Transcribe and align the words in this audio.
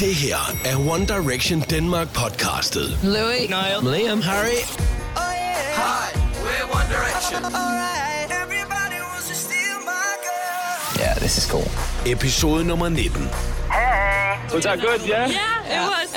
Det 0.00 0.14
her 0.14 0.38
er 0.64 0.76
One 0.94 1.06
Direction 1.06 1.60
Denmark 1.60 2.08
podcastet. 2.14 2.98
Louis. 3.02 3.48
Niall. 3.48 3.80
Liam, 3.94 4.20
Harry 4.22 4.60
Hi, 5.16 6.06
we're 6.44 6.66
One 6.78 6.88
Direction. 6.96 7.38
Yeah, 10.98 11.14
this 11.14 11.38
is 11.38 11.46
cool. 11.52 11.68
episode 12.12 12.64
nummer 12.66 12.88
19. 12.88 13.22
Was 14.54 14.64
that 14.64 14.78
good, 14.80 15.00
yeah? 15.08 15.30
Yeah, 15.30 15.76
it 15.76 15.82
was. 15.92 16.08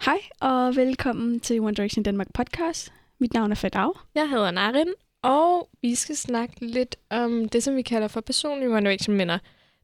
Hej 0.00 0.18
og 0.40 0.76
velkommen 0.76 1.40
til 1.40 1.60
One 1.60 1.74
Direction 1.74 2.02
Danmark 2.02 2.26
podcast. 2.34 2.92
Mit 3.20 3.32
navn 3.34 3.50
er 3.50 3.54
Fadav. 3.56 3.98
Jeg 4.14 4.28
hedder 4.28 4.50
Narin, 4.50 4.88
og 5.22 5.68
vi 5.82 5.94
skal 5.94 6.16
snakke 6.16 6.54
lidt 6.60 6.96
om 7.10 7.48
det, 7.48 7.62
som 7.62 7.76
vi 7.76 7.82
kalder 7.82 8.08
for 8.08 8.20
personlige 8.20 8.70
One 8.70 8.80
Direction-minder. 8.90 9.38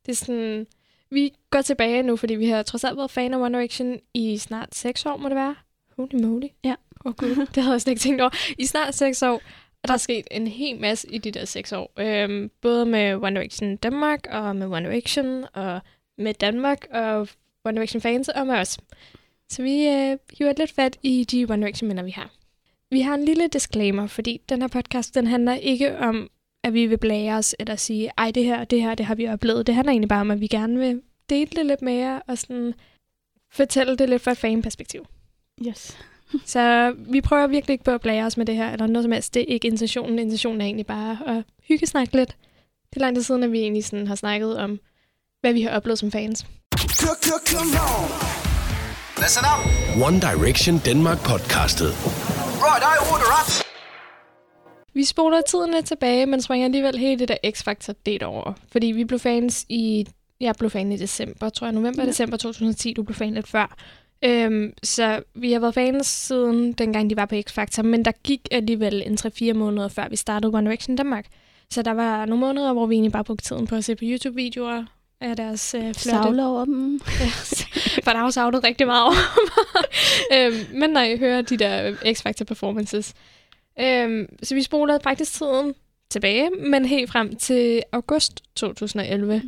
Det 0.07 0.13
er 0.13 0.17
sådan, 0.17 0.67
vi 1.11 1.33
går 1.51 1.63
tilbage 1.63 2.03
nu, 2.03 2.17
fordi 2.17 2.35
vi 2.35 2.47
har 2.49 2.63
trods 2.63 2.85
alt 2.85 2.97
været 2.97 3.11
fan 3.11 3.35
af 3.35 3.39
One 3.39 3.59
Direction 3.59 3.99
i 4.15 4.39
snart 4.39 4.75
6 4.75 5.07
år, 5.07 5.17
må 5.17 5.29
det 5.29 5.37
være. 5.37 5.55
Holy 5.97 6.15
moly. 6.15 6.47
Ja. 6.65 6.75
Åh 7.05 7.11
oh, 7.11 7.15
gud, 7.15 7.47
det 7.55 7.63
havde 7.63 7.73
jeg 7.73 7.81
slet 7.81 7.91
ikke 7.91 8.01
tænkt 8.01 8.21
over. 8.21 8.55
I 8.59 8.67
snart 8.67 8.95
6 8.95 9.23
år, 9.23 9.43
og 9.83 9.89
der 9.89 9.95
er 9.95 9.99
sket 9.99 10.29
en 10.31 10.47
hel 10.47 10.81
masse 10.81 11.11
i 11.11 11.19
de 11.19 11.31
der 11.31 11.45
6 11.45 11.73
år. 11.73 11.93
Øhm, 11.99 12.51
både 12.61 12.87
med 12.87 13.15
One 13.15 13.31
Direction 13.31 13.77
Danmark, 13.77 14.27
og 14.31 14.57
med 14.57 14.67
One 14.67 14.89
Direction, 14.89 15.45
og 15.53 15.81
med 16.19 16.35
Danmark, 16.35 16.87
og 16.91 17.29
One 17.65 17.77
Direction 17.77 18.01
fans, 18.01 18.29
og 18.29 18.47
med 18.47 18.55
os. 18.55 18.79
Så 19.49 19.63
vi 19.63 19.89
øh, 19.89 20.19
hiver 20.39 20.55
lidt 20.59 20.73
fat 20.73 20.99
i 21.03 21.25
de 21.25 21.47
One 21.51 21.67
Direction-minder, 21.67 22.03
vi 22.03 22.11
har. 22.11 22.31
Vi 22.91 23.01
har 23.01 23.15
en 23.15 23.25
lille 23.25 23.49
disclaimer, 23.49 24.07
fordi 24.07 24.41
den 24.49 24.61
her 24.61 24.69
podcast, 24.69 25.15
den 25.15 25.27
handler 25.27 25.55
ikke 25.55 25.99
om, 25.99 26.31
at 26.65 26.75
vi 26.75 26.87
vil 26.87 26.99
blære 26.99 27.35
os, 27.35 27.55
eller 27.59 27.77
sige, 27.77 28.11
ej, 28.19 28.31
det 28.31 28.45
her, 28.45 28.65
det 28.65 28.83
her, 28.83 28.95
det 28.95 29.07
har 29.07 29.15
vi 29.15 29.29
oplevet. 29.29 29.67
Det 29.67 29.75
handler 29.75 29.91
egentlig 29.91 30.09
bare 30.09 30.21
om, 30.21 30.31
at 30.31 30.41
vi 30.41 30.47
gerne 30.47 30.79
vil 30.79 31.03
dele 31.31 31.51
det 31.57 31.67
lidt 31.67 31.83
mere, 31.83 32.23
og 32.27 32.39
sådan 32.39 32.75
fortælle 33.53 33.97
det 33.97 34.09
lidt 34.09 34.23
fra 34.23 34.31
et 34.31 34.39
fanperspektiv. 34.39 35.07
Yes. 35.69 35.99
Så 36.47 36.95
vi 36.99 37.21
prøver 37.21 37.47
virkelig 37.47 37.75
ikke 37.75 37.85
på 37.85 37.91
at 37.91 38.01
blære 38.01 38.25
os 38.27 38.37
med 38.37 38.47
det 38.47 38.57
her, 38.57 38.73
eller 38.73 38.87
noget 38.87 39.05
som 39.05 39.13
helst. 39.13 39.35
Det 39.35 39.41
er 39.43 39.47
ikke 39.47 39.69
intentionen. 39.69 40.19
Intentionen 40.19 40.61
er 40.61 40.65
egentlig 40.65 40.87
bare 40.87 41.19
at 41.27 41.45
hygge 41.69 41.87
snakke 41.87 42.17
lidt. 42.17 42.37
Det 42.91 42.97
er 42.97 43.01
lang 43.01 43.17
tid 43.17 43.23
siden, 43.23 43.43
at 43.43 43.53
vi 43.53 43.59
egentlig 43.59 43.85
sådan 43.85 44.07
har 44.07 44.15
snakket 44.15 44.59
om, 44.59 44.81
hvad 45.41 45.53
vi 45.53 45.63
har 45.63 45.71
oplevet 45.71 45.99
som 45.99 46.11
fans. 46.11 46.47
Listen 49.19 49.45
up. 49.53 49.61
One 50.07 50.21
Direction 50.21 50.81
Denmark 50.85 51.19
podcastet. 51.19 51.91
Right, 52.65 52.83
I 52.83 52.97
order 53.13 53.31
up. 53.41 53.72
Vi 54.95 55.05
spoler 55.05 55.41
tiden 55.41 55.71
lidt 55.71 55.87
tilbage, 55.87 56.27
men 56.27 56.43
springer 56.43 56.65
alligevel 56.65 56.99
hele 56.99 57.19
det 57.19 57.29
der 57.29 57.51
X-Factor 57.51 57.93
del 58.07 58.25
over. 58.25 58.53
Fordi 58.73 58.87
vi 58.87 59.05
blev 59.05 59.19
fans 59.19 59.67
i... 59.69 60.07
Jeg 60.41 60.55
blev 60.59 60.71
fan 60.71 60.93
i 60.93 60.97
december, 60.97 61.49
tror 61.49 61.67
jeg. 61.67 61.75
November, 61.75 62.03
ja. 62.03 62.09
december 62.09 62.37
2010. 62.37 62.93
Du 62.93 63.03
blev 63.03 63.15
fan 63.15 63.35
lidt 63.35 63.49
før. 63.49 63.77
Øhm, 64.25 64.73
så 64.83 65.23
vi 65.35 65.53
har 65.53 65.61
været 65.61 65.75
fans 65.75 66.07
siden 66.07 66.73
dengang, 66.73 67.11
de 67.11 67.17
var 67.17 67.27
på 67.27 67.35
X-Factor. 67.35 67.83
Men 67.83 68.05
der 68.05 68.13
gik 68.25 68.41
alligevel 68.51 69.03
en 69.07 69.19
3-4 69.51 69.53
måneder, 69.53 69.89
før 69.89 70.09
vi 70.09 70.17
startede 70.17 70.55
One 70.55 70.67
Direction 70.67 70.97
Danmark. 70.97 71.27
Så 71.71 71.83
der 71.83 71.91
var 71.91 72.27
nogle 72.27 72.41
måneder, 72.41 72.73
hvor 72.73 72.87
vi 72.87 72.95
egentlig 72.95 73.13
bare 73.13 73.25
brugte 73.25 73.45
tiden 73.45 73.67
på 73.67 73.75
at 73.75 73.85
se 73.85 73.95
på 73.95 74.05
YouTube-videoer 74.05 74.85
af 75.21 75.37
deres 75.37 75.75
øh, 75.75 75.81
flotte... 75.81 75.99
Savler 76.03 76.47
over 76.47 76.65
dem. 76.65 77.01
For 78.05 78.11
der 78.11 78.17
har 78.17 78.25
jo 78.25 78.31
savnet 78.31 78.65
rigtig 78.65 78.87
meget 78.87 79.05
over 79.05 79.15
øhm, 80.37 80.79
men 80.79 80.91
når 80.91 81.01
jeg 81.01 81.19
hører 81.19 81.43
de 81.43 81.57
der 81.57 81.93
X-Factor 81.93 82.45
performances. 82.45 83.15
Øhm, 83.81 84.27
så 84.43 84.55
vi 84.55 84.63
spoler 84.63 84.99
faktisk 85.03 85.33
tiden 85.33 85.75
tilbage, 86.11 86.51
men 86.51 86.85
helt 86.85 87.11
frem 87.11 87.37
til 87.37 87.83
august 87.93 88.43
2011. 88.55 89.43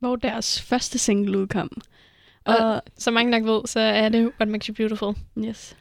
Hvor 0.00 0.16
deres 0.16 0.62
første 0.62 0.98
single 0.98 1.38
udkom. 1.38 1.70
Og 2.44 2.56
Og, 2.56 2.82
som 2.98 3.14
mange 3.14 3.30
nok 3.30 3.44
ved, 3.44 3.60
så 3.66 3.80
er 3.80 4.08
det 4.08 4.32
What 4.40 4.48
Makes 4.48 4.66
You 4.66 4.74
Beautiful. 4.74 5.14
yes. 5.38 5.76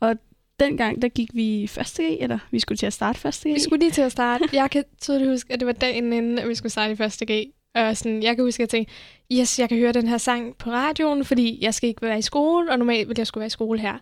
og 0.00 0.16
dengang, 0.60 1.02
der 1.02 1.08
gik 1.08 1.30
vi 1.34 1.66
første 1.66 2.02
G, 2.02 2.06
eller 2.20 2.38
vi 2.50 2.60
skulle 2.60 2.78
til 2.78 2.86
at 2.86 2.92
starte 2.92 3.18
første 3.18 3.50
G. 3.50 3.54
Vi 3.54 3.60
skulle 3.60 3.80
lige 3.80 3.90
til 3.90 4.02
at 4.02 4.12
starte. 4.12 4.44
Jeg 4.52 4.70
kan 4.70 4.84
tydeligt 5.00 5.30
huske, 5.30 5.52
at 5.52 5.60
det 5.60 5.66
var 5.66 5.72
dagen 5.72 6.12
inden, 6.12 6.38
at 6.38 6.48
vi 6.48 6.54
skulle 6.54 6.72
starte 6.72 6.92
i 6.92 6.96
første 6.96 7.32
G. 7.32 7.44
Og 7.74 7.96
sådan, 7.96 8.22
jeg 8.22 8.36
kan 8.36 8.44
huske, 8.44 8.56
at 8.56 8.60
jeg 8.60 8.68
tænkte, 8.68 8.92
yes, 9.32 9.58
jeg 9.58 9.68
kan 9.68 9.78
høre 9.78 9.92
den 9.92 10.08
her 10.08 10.18
sang 10.18 10.56
på 10.56 10.70
radioen, 10.70 11.24
fordi 11.24 11.58
jeg 11.64 11.74
skal 11.74 11.88
ikke 11.88 12.02
være 12.02 12.18
i 12.18 12.22
skole, 12.22 12.70
og 12.70 12.78
normalt 12.78 13.08
ville 13.08 13.20
jeg 13.20 13.26
skulle 13.26 13.42
være 13.42 13.46
i 13.46 13.50
skole 13.50 13.78
her. 13.78 13.98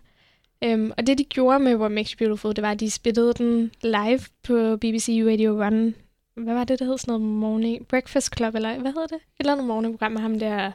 Um, 0.65 0.93
og 0.97 1.07
det, 1.07 1.17
de 1.17 1.23
gjorde 1.23 1.59
med 1.59 1.75
What 1.75 1.91
Makes 1.91 2.11
You 2.11 2.17
Beautiful, 2.17 2.55
det 2.55 2.61
var, 2.61 2.71
at 2.71 2.79
de 2.79 2.91
spillede 2.91 3.33
den 3.33 3.71
live 3.83 4.19
på 4.43 4.77
BBC 4.77 5.23
Radio 5.27 5.61
1. 5.61 5.93
Hvad 6.35 6.53
var 6.53 6.63
det, 6.63 6.79
der 6.79 6.85
hed? 6.85 6.97
Sådan 6.97 7.11
noget 7.11 7.27
morning... 7.27 7.87
Breakfast 7.87 8.37
Club, 8.37 8.55
eller 8.55 8.79
hvad 8.79 8.91
hedder 8.91 9.07
det? 9.07 9.15
Et 9.15 9.21
eller 9.39 9.51
andet 9.51 9.67
morgenprogram 9.67 10.11
med 10.11 10.21
ham 10.21 10.39
der... 10.39 10.71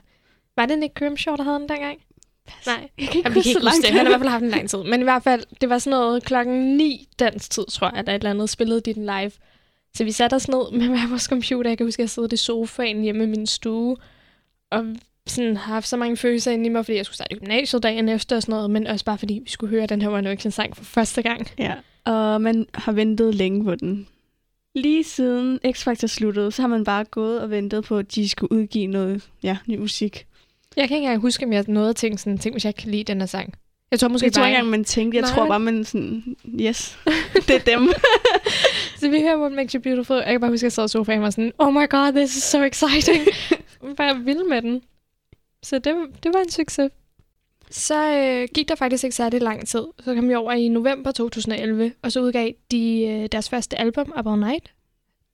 Var 0.56 0.66
det 0.66 0.78
Nick 0.78 0.94
Grimshaw, 0.94 1.36
der 1.36 1.42
havde 1.42 1.58
den 1.58 1.68
dengang? 1.68 1.98
Nej, 2.66 2.88
Jeg 2.98 3.08
kan 3.08 3.18
ikke 3.18 3.18
Jamen, 3.18 3.34
huske 3.34 3.42
kan 3.42 3.50
ikke 3.50 3.70
huske 3.70 3.82
det. 3.82 3.90
Han 3.90 3.98
har 3.98 4.04
i 4.04 4.08
hvert 4.08 4.20
fald 4.20 4.30
haft 4.30 4.44
en 4.44 4.50
lang 4.50 4.70
tid. 4.70 4.82
Men 4.82 5.00
i 5.00 5.02
hvert 5.02 5.22
fald, 5.22 5.44
det 5.60 5.68
var 5.68 5.78
sådan 5.78 5.98
noget 5.98 6.24
klokken 6.24 6.76
9 6.76 7.08
dansk 7.18 7.50
tid, 7.50 7.64
tror 7.64 7.90
jeg, 7.90 7.98
at 7.98 8.08
et 8.08 8.14
eller 8.14 8.30
andet 8.30 8.50
spillede 8.50 8.80
de 8.80 8.94
den 8.94 9.02
live. 9.02 9.30
Så 9.94 10.04
vi 10.04 10.12
satte 10.12 10.34
os 10.34 10.48
ned 10.48 10.72
med 10.72 10.88
hver 10.88 11.08
vores 11.12 11.22
computer. 11.22 11.70
Jeg 11.70 11.78
kan 11.78 11.86
huske, 11.86 12.00
at 12.00 12.04
jeg 12.04 12.10
sad 12.10 12.32
i 12.32 12.36
sofaen 12.36 13.02
hjemme 13.02 13.24
i 13.24 13.26
min 13.26 13.46
stue. 13.46 13.96
Og 14.70 14.84
sådan 15.26 15.56
har 15.56 15.74
haft 15.74 15.88
så 15.88 15.96
mange 15.96 16.16
følelser 16.16 16.50
inde 16.50 16.66
i 16.66 16.68
mig, 16.68 16.84
fordi 16.84 16.96
jeg 16.96 17.06
skulle 17.06 17.16
starte 17.16 17.34
i 17.34 17.38
gymnasiet 17.38 17.82
dagen 17.82 18.08
efter 18.08 18.36
og 18.36 18.42
sådan 18.42 18.52
noget. 18.52 18.70
Men 18.70 18.86
også 18.86 19.04
bare 19.04 19.18
fordi 19.18 19.40
vi 19.44 19.50
skulle 19.50 19.70
høre 19.70 19.86
den 19.86 20.02
her 20.02 20.08
One 20.08 20.22
Direction 20.22 20.50
sang 20.50 20.76
for 20.76 20.84
første 20.84 21.22
gang. 21.22 21.48
Ja, 21.58 21.72
og 22.04 22.40
man 22.40 22.66
har 22.74 22.92
ventet 22.92 23.34
længe 23.34 23.64
på 23.64 23.74
den. 23.74 24.06
Lige 24.74 25.04
siden 25.04 25.60
X-Factor 25.66 26.06
sluttede, 26.06 26.52
så 26.52 26.62
har 26.62 26.68
man 26.68 26.84
bare 26.84 27.04
gået 27.04 27.40
og 27.40 27.50
ventet 27.50 27.84
på, 27.84 27.98
at 27.98 28.14
de 28.14 28.28
skulle 28.28 28.52
udgive 28.52 28.86
noget 28.86 29.28
ja, 29.42 29.56
ny 29.66 29.76
musik. 29.78 30.26
Jeg 30.76 30.88
kan 30.88 30.96
ikke 30.96 31.04
engang 31.04 31.20
huske, 31.20 31.44
om 31.44 31.52
jeg 31.52 31.64
nåede 31.68 31.90
at 31.90 31.96
tænke 31.96 32.18
sådan, 32.18 32.38
tænk, 32.38 32.54
hvis 32.54 32.64
jeg 32.64 32.74
kan 32.74 32.90
lide 32.90 33.04
den 33.04 33.20
her 33.20 33.26
sang. 33.26 33.54
Jeg 33.90 34.00
tror 34.00 34.08
måske 34.08 34.24
Jeg 34.24 34.32
tror 34.32 34.40
bare, 34.40 34.50
ikke 34.50 34.58
engang, 34.58 34.70
man 34.70 34.84
tænkte. 34.84 35.16
Jeg 35.16 35.22
Nej. 35.22 35.30
tror 35.34 35.48
bare, 35.48 35.60
man 35.60 35.84
sådan, 35.84 36.36
yes, 36.60 36.98
det 37.48 37.50
er 37.50 37.76
dem. 37.76 37.88
Så 39.00 39.08
vi 39.08 39.20
hører 39.20 39.38
What 39.38 39.52
Makes 39.52 39.72
You 39.72 39.80
Beautiful. 39.80 40.16
Jeg 40.16 40.26
kan 40.26 40.40
bare 40.40 40.50
huske, 40.50 40.60
at 40.60 40.62
jeg 40.62 40.72
sad 40.72 40.84
i 40.84 40.88
sofaen 40.88 41.18
og 41.18 41.22
var 41.22 41.30
sådan, 41.30 41.52
oh 41.58 41.72
my 41.72 41.88
god, 41.88 42.12
this 42.12 42.36
is 42.36 42.42
so 42.42 42.62
exciting. 42.62 43.26
Bare 43.96 44.18
vild 44.20 44.48
med 44.48 44.62
den. 44.62 44.82
Så 45.66 45.78
det, 45.78 45.94
det 46.22 46.34
var 46.34 46.40
en 46.40 46.50
succes. 46.50 46.90
Så 47.70 48.12
øh, 48.12 48.48
gik 48.54 48.68
der 48.68 48.74
faktisk 48.74 49.04
ikke 49.04 49.16
særlig 49.16 49.40
lang 49.42 49.68
tid. 49.68 49.84
Så 50.04 50.14
kom 50.14 50.28
vi 50.28 50.34
over 50.34 50.52
i 50.52 50.68
november 50.68 51.12
2011, 51.12 51.92
og 52.02 52.12
så 52.12 52.20
udgav 52.20 52.52
de 52.70 53.02
øh, 53.06 53.28
deres 53.32 53.48
første 53.50 53.78
album, 53.80 54.12
All 54.16 54.40
Night. 54.40 54.72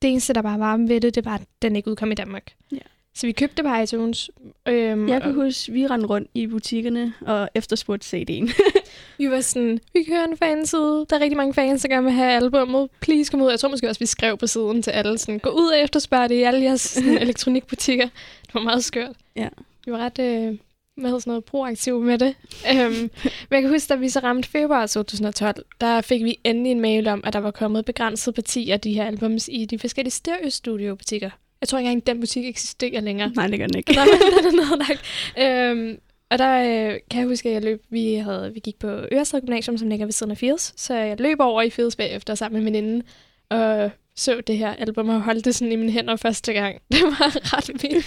Det 0.01 0.09
eneste, 0.11 0.33
der 0.33 0.41
bare 0.41 0.59
var 0.59 0.77
ved 0.77 1.01
det, 1.01 1.15
det 1.15 1.25
var, 1.25 1.35
at 1.35 1.41
den 1.61 1.75
ikke 1.75 1.89
udkom 1.91 2.11
i 2.11 2.15
Danmark. 2.15 2.51
Ja. 2.71 2.77
Så 3.15 3.27
vi 3.27 3.31
købte 3.31 3.63
på 3.63 3.75
iTunes. 3.75 4.29
Øhm, 4.67 5.09
Jeg 5.09 5.21
kan 5.21 5.29
og 5.29 5.35
huske, 5.43 5.71
vi 5.71 5.87
rendte 5.87 6.07
rundt 6.07 6.29
i 6.33 6.47
butikkerne 6.47 7.13
og 7.21 7.49
efterspurgte 7.55 8.17
CD'en. 8.17 8.53
vi 9.17 9.29
var 9.31 9.41
sådan, 9.41 9.79
vi 9.93 10.03
kører 10.03 10.23
en 10.23 10.37
fanside. 10.37 11.05
Der 11.09 11.15
er 11.15 11.19
rigtig 11.19 11.37
mange 11.37 11.53
fans, 11.53 11.81
der 11.81 11.87
gerne 11.89 12.03
vil 12.03 12.13
have 12.13 12.31
albummet. 12.31 12.89
Please 13.01 13.31
kom 13.31 13.41
ud. 13.41 13.49
Jeg 13.49 13.59
tror 13.59 13.69
måske 13.69 13.89
også, 13.89 13.99
vi 13.99 14.05
skrev 14.05 14.37
på 14.37 14.47
siden 14.47 14.81
til 14.81 14.91
alle. 14.91 15.17
Sådan, 15.17 15.39
Gå 15.39 15.49
ud 15.49 15.67
og 15.67 15.79
efterspørg 15.79 16.29
det 16.29 16.35
i 16.35 16.41
alle 16.41 16.63
jeres 16.63 16.81
sådan, 16.81 17.17
elektronikbutikker. 17.27 18.05
Det 18.45 18.53
var 18.53 18.61
meget 18.61 18.83
skørt. 18.83 19.15
Ja. 19.35 19.47
Vi 19.85 19.91
var 19.91 19.97
ret 19.97 20.19
øh, 20.19 20.57
hvad 20.95 21.09
hedder 21.09 21.19
sådan 21.19 21.31
noget, 21.31 21.45
proaktive 21.45 22.01
med 22.01 22.17
det. 22.17 22.35
um, 22.71 22.91
men 23.49 23.51
jeg 23.51 23.61
kan 23.61 23.69
huske, 23.69 23.89
da 23.89 23.95
vi 23.95 24.09
så 24.09 24.19
ramte 24.19 24.49
februar 24.49 24.87
2012, 24.87 25.65
der 25.81 26.01
fik 26.01 26.23
vi 26.23 26.39
endelig 26.43 26.71
en 26.71 26.81
mail 26.81 27.07
om, 27.07 27.21
at 27.23 27.33
der 27.33 27.39
var 27.39 27.51
kommet 27.51 27.85
begrænset 27.85 28.35
parti 28.35 28.69
af 28.69 28.79
de 28.79 28.93
her 28.93 29.05
albums 29.05 29.49
i 29.51 29.65
de 29.65 29.79
forskellige 29.79 30.11
stereo 30.11 30.49
studio 30.49 30.95
butikker. 30.95 31.29
Jeg 31.61 31.67
tror 31.67 31.79
ikke 31.79 31.91
engang, 31.91 32.07
den 32.07 32.19
butik 32.19 32.45
eksisterer 32.45 33.01
længere. 33.01 33.31
Nej, 33.35 33.47
det 33.47 33.59
gør 33.59 33.67
den 33.67 33.77
ikke. 33.77 33.93
Nej, 33.95 34.05
men 34.05 34.43
den 34.43 34.59
er 34.59 34.69
nedlagt. 34.69 35.01
Øhm, 35.39 35.99
og 36.29 36.37
der 36.37 36.59
øh, 36.59 36.99
kan 37.11 37.19
jeg 37.19 37.27
huske, 37.27 37.49
at 37.49 37.55
jeg 37.55 37.63
løb, 37.63 37.83
vi, 37.89 38.13
havde, 38.13 38.53
vi 38.53 38.59
gik 38.59 38.79
på 38.79 38.87
Ørested 38.87 39.41
Gymnasium, 39.41 39.77
som 39.77 39.89
ligger 39.89 40.05
ved 40.05 40.13
siden 40.13 40.31
af 40.31 40.37
Fields. 40.37 40.81
Så 40.81 40.95
jeg 40.95 41.19
løb 41.19 41.39
over 41.39 41.61
i 41.61 41.69
Fields 41.69 41.95
bagefter 41.95 42.35
sammen 42.35 42.63
med 42.63 42.71
min 42.71 42.83
veninde, 42.83 43.05
og 43.49 43.91
så 44.15 44.41
det 44.47 44.57
her 44.57 44.73
album 44.73 45.09
og 45.09 45.21
holdt 45.21 45.45
det 45.45 45.55
sådan 45.55 45.71
i 45.71 45.75
mine 45.75 45.91
hænder 45.91 46.15
første 46.15 46.53
gang. 46.53 46.81
Det 46.91 47.03
var 47.03 47.55
ret 47.57 47.67
vildt. 47.67 48.05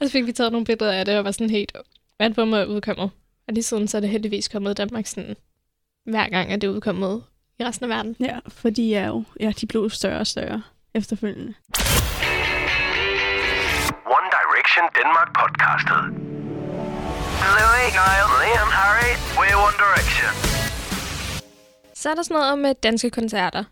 og 0.00 0.06
så 0.06 0.12
fik 0.12 0.26
vi 0.26 0.32
taget 0.32 0.52
nogle 0.52 0.64
billeder 0.64 0.92
af 0.92 1.04
det, 1.04 1.18
og 1.18 1.24
var 1.24 1.30
sådan 1.30 1.50
helt, 1.50 1.72
albumet 2.18 2.60
er 2.60 2.64
udkommet. 2.64 3.10
Og 3.48 3.54
lige 3.54 3.64
siden 3.64 3.88
så 3.88 3.96
er 3.96 4.00
det 4.00 4.10
heldigvis 4.10 4.48
kommet 4.48 4.70
i 4.70 4.74
Danmark 4.74 5.06
sådan, 5.06 5.36
hver 6.04 6.28
gang, 6.28 6.52
at 6.52 6.60
det 6.60 6.66
er 6.68 6.72
udkommet 6.72 7.22
i 7.58 7.64
resten 7.64 7.84
af 7.84 7.96
verden. 7.96 8.16
Ja, 8.20 8.38
for 8.48 8.70
de 8.70 8.94
er 8.94 9.06
jo, 9.06 9.24
ja, 9.40 9.52
de 9.60 9.66
blev 9.66 9.90
større 9.90 10.18
og 10.20 10.26
større 10.26 10.62
efterfølgende. 10.94 11.54
One 14.16 14.28
Direction 14.36 14.84
Denmark 14.98 15.30
podcastet. 15.40 16.02
Louis, 17.56 17.90
Niall, 17.98 18.30
Liam, 18.42 18.70
Harry, 18.80 19.12
we're 19.38 19.58
One 19.66 19.76
Direction. 19.84 20.30
Så 21.94 22.10
er 22.10 22.14
der 22.14 22.22
sådan 22.22 22.34
noget 22.34 22.58
med 22.58 22.74
danske 22.82 23.10
koncerter. 23.10 23.64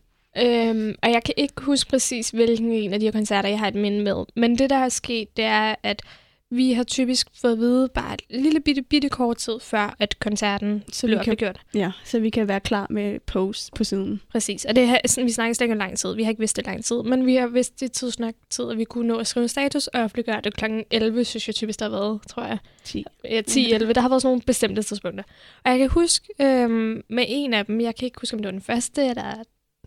Øhm, 0.43 0.95
og 1.03 1.11
jeg 1.11 1.23
kan 1.25 1.35
ikke 1.37 1.63
huske 1.63 1.91
præcis, 1.91 2.31
hvilken 2.31 2.73
en 2.73 2.93
af 2.93 3.01
de 3.01 3.07
her 3.07 3.13
koncerter, 3.13 3.49
jeg 3.49 3.59
har 3.59 3.69
et 3.69 3.75
minde 3.75 4.03
med. 4.03 4.25
Men 4.37 4.59
det, 4.59 4.71
der 4.71 4.77
er 4.77 4.89
sket, 4.89 5.37
det 5.37 5.45
er, 5.45 5.75
at 5.83 6.03
vi 6.51 6.73
har 6.73 6.85
typisk 6.85 7.29
fået 7.41 7.53
at 7.53 7.59
vide 7.59 7.89
bare 7.89 8.15
et 8.15 8.23
lille 8.31 8.61
bitte, 8.61 8.83
bitte 8.83 9.09
kort 9.09 9.37
tid 9.37 9.61
før, 9.61 9.97
at 9.99 10.19
koncerten 10.19 10.85
Så 10.93 11.07
bliver 11.07 11.19
offentliggjort. 11.21 11.61
ja, 11.75 11.93
så 12.05 12.19
vi 12.21 12.31
kan 12.31 12.49
være 12.49 12.61
klar 12.61 12.87
med 12.91 13.21
post 13.21 13.75
på 13.75 13.85
siden. 13.85 14.21
Præcis, 14.33 14.65
og 14.65 14.77
det 14.77 14.85
er 14.85 14.99
sådan, 15.07 15.27
vi 15.27 15.33
snakker 15.33 15.55
slet 15.55 15.65
ikke 15.65 15.73
om 15.73 15.79
lang 15.79 15.99
tid. 15.99 16.15
Vi 16.15 16.23
har 16.23 16.31
ikke 16.31 16.41
vidst 16.41 16.57
det 16.57 16.67
lang 16.67 16.85
tid, 16.85 17.03
men 17.03 17.27
vi 17.27 17.35
har 17.35 17.47
vidst 17.47 17.81
det 17.81 17.93
tidsnok 17.93 18.35
tid, 18.51 18.71
at 18.71 18.79
vi 18.79 18.85
kunne 18.85 19.09
nå 19.09 19.17
at 19.17 19.27
skrive 19.27 19.43
en 19.43 19.49
status 19.49 19.87
og 19.87 20.01
offentliggøre 20.03 20.41
det 20.41 20.57
kl. 20.57 20.65
11, 20.91 21.25
synes 21.25 21.49
jeg 21.49 21.55
typisk, 21.55 21.79
der 21.79 21.85
har 21.91 21.99
været, 21.99 22.21
tror 22.29 22.45
jeg. 22.45 22.59
10. 22.85 23.05
Ja, 23.25 23.41
10-11. 23.41 23.93
Der 23.93 24.01
har 24.01 24.09
været 24.09 24.23
sådan 24.23 24.29
nogle 24.29 24.43
bestemte 24.47 24.83
tidspunkter. 24.83 25.25
Og 25.65 25.71
jeg 25.71 25.79
kan 25.79 25.89
huske 25.89 26.29
øhm, 26.41 27.03
med 27.11 27.25
en 27.29 27.55
af 27.55 27.67
dem, 27.67 27.81
jeg 27.81 27.97
kan 27.97 28.07
ikke 28.07 28.21
huske, 28.21 28.35
om 28.35 28.39
det 28.43 28.47
var 28.47 28.53
den 28.53 28.63
første, 28.63 29.07
eller 29.07 29.35